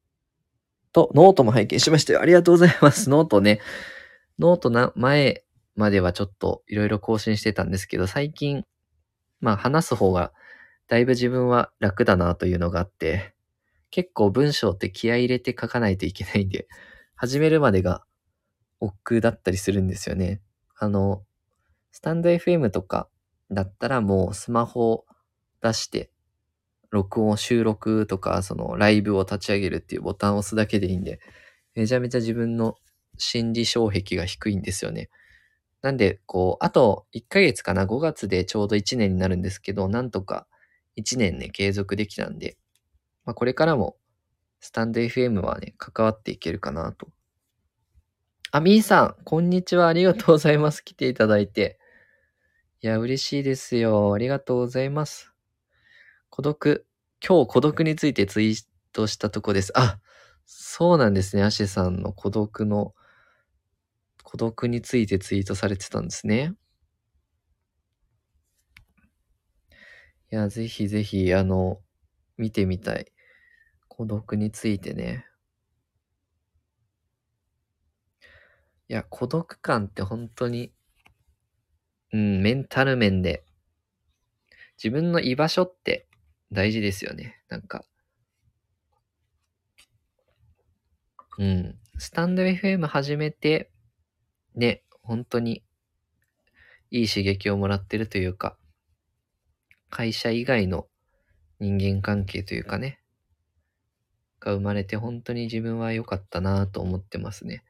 [0.93, 2.21] と、ノートも拝見しましたよ。
[2.21, 3.11] ありがとうございます。
[3.11, 3.61] ノートね。
[4.39, 5.45] ノートな、前
[5.77, 8.65] まではちょっといろいろ更新してたんですけど、最近、
[9.41, 10.33] まあ話す方が
[10.89, 13.35] だいぶ自分は楽だなというのがあって、
[13.91, 16.67] 結構文章って気合入れて書かないといけないんで、
[17.15, 18.05] 始めるまでが
[18.81, 20.41] 億劫だったりするんですよね。
[20.77, 21.23] あの、
[21.93, 23.09] スタンド FM とか
[23.51, 25.05] だったらもうスマホを
[25.63, 26.11] 出して、
[26.91, 31.21] 録音、収録とか、そのライブを立ち上げるっていうボタンを押すだけでいいんで、
[31.75, 32.77] めちゃめちゃ自分の
[33.19, 35.11] 心理障壁が低いんですよね。
[35.83, 40.47] なんで、こう、あと1ヶ月かな、5月でちょうど1年になるんですけど、なんとか
[40.97, 42.57] 1年ね、継続できたんで、
[43.25, 43.97] まあ、これからも、
[44.61, 47.09] スタンド FM はね、関わっていけるかなと。
[48.51, 49.87] あ、みーさん、こんにちは。
[49.87, 50.83] ありがとうございます。
[50.85, 51.79] 来ていただいて。
[52.81, 54.13] いや、嬉しいですよ。
[54.13, 55.38] ありがとうございます。
[56.31, 56.87] 孤独、
[57.27, 59.73] 今日孤独についてツイートしたとこです。
[59.75, 60.01] あ、
[60.45, 61.43] そうなんですね。
[61.43, 62.95] アシェさんの孤独の、
[64.23, 66.55] 孤独についてツイートされてたんですね。
[70.31, 71.81] いや、ぜひぜひ、あの、
[72.37, 73.13] 見てみたい。
[73.89, 75.27] 孤独についてね。
[78.89, 80.73] いや、孤独感って本当に、
[82.13, 83.45] うん、メンタル面で、
[84.83, 86.08] 自分の居場所って
[86.51, 87.43] 大事ですよね。
[87.49, 87.85] なんか。
[91.39, 91.79] うん。
[91.99, 93.71] スタンド FM 始めて、
[94.55, 95.63] ね、本当に
[96.91, 98.57] いい刺激をもらってるというか、
[99.91, 100.87] 会社以外の
[101.61, 103.01] 人間関係というかね、
[104.41, 107.63] が生まれて本当に自分は良かったなと思ってますね。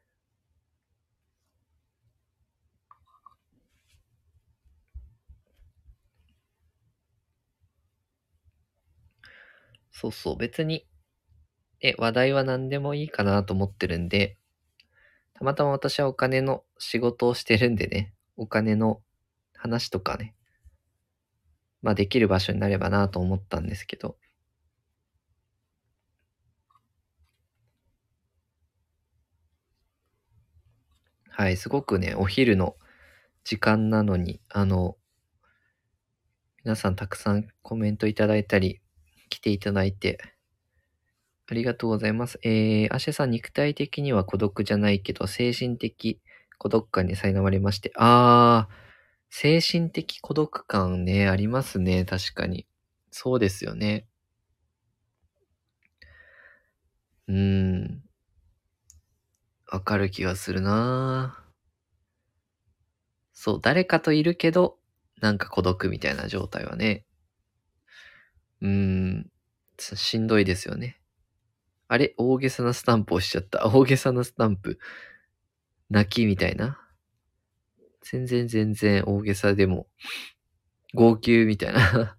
[10.00, 10.86] そうそう、別に、
[11.80, 14.38] え、話題は何でもいいかなと思ってるんで、
[15.34, 19.02] たまたま私はお金の仕事をしてるんでね、お金の
[19.54, 20.34] 話とかね、
[21.82, 24.16] まあできる場所になればなと思ったんですけど、
[31.30, 32.76] はい、すごくね、お昼の
[33.44, 34.96] 時間なのに、あの、
[36.62, 38.80] 皆さんたくさんコメントいただいたり、
[39.38, 40.18] 来ていただいて、
[41.46, 42.40] ありがとうございます。
[42.42, 46.20] えー、アシェさん、肉体的には孤独じゃないけど、精神的
[46.58, 48.74] 孤独感に苛まれまして、あー、
[49.30, 52.66] 精神的孤独感ね、ありますね、確かに。
[53.12, 54.08] そうですよね。
[57.28, 58.02] うーん。
[59.70, 61.44] わかる気がするな
[63.32, 64.78] そう、誰かといるけど、
[65.20, 67.04] なんか孤独みたいな状態はね。
[68.60, 69.30] うーん、
[69.78, 71.00] ししんどいですよね。
[71.88, 72.14] あれ？
[72.18, 73.66] 大げさなスタンプ押しちゃった。
[73.66, 74.78] 大げさなスタンプ。
[75.90, 76.78] 泣きみたいな？
[78.02, 79.86] 全然全然大げさでも、
[80.94, 82.16] 号泣みたいな。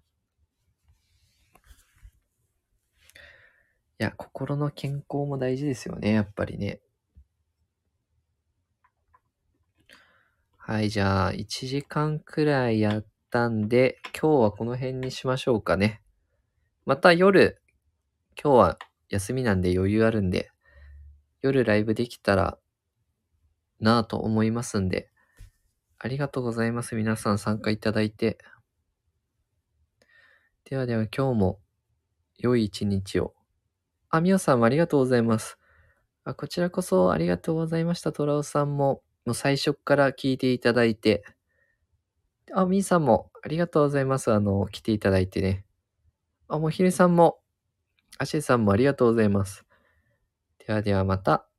[3.98, 6.80] いや、心の健康も大事ですよね、やっぱりね。
[10.56, 16.00] はい、じゃあ、1時間くらいやったんで、今日はこの辺にしましょうかね。
[16.90, 17.62] また夜、
[18.34, 18.78] 今日は
[19.10, 20.50] 休みなんで余裕あるんで、
[21.40, 22.58] 夜ライブできたら
[23.78, 25.08] なぁと思いますんで、
[26.00, 26.96] ありがとうございます。
[26.96, 28.38] 皆さん参加いただいて。
[30.68, 31.60] ではでは今日も
[32.38, 33.34] 良い一日を。
[34.08, 35.58] あ、みおさんもありがとうございます。
[36.24, 38.10] あ、こちらこそありがとうございました。
[38.10, 41.22] トラオさんも、もう最初から聞いていただいて。
[42.52, 44.32] あ、みーさんもありがとうございます。
[44.32, 45.64] あの、来ていただいてね。
[46.50, 47.38] あ、もひるさんも、
[48.18, 49.64] あしえさんもありがとうございます。
[50.66, 51.49] ではではまた。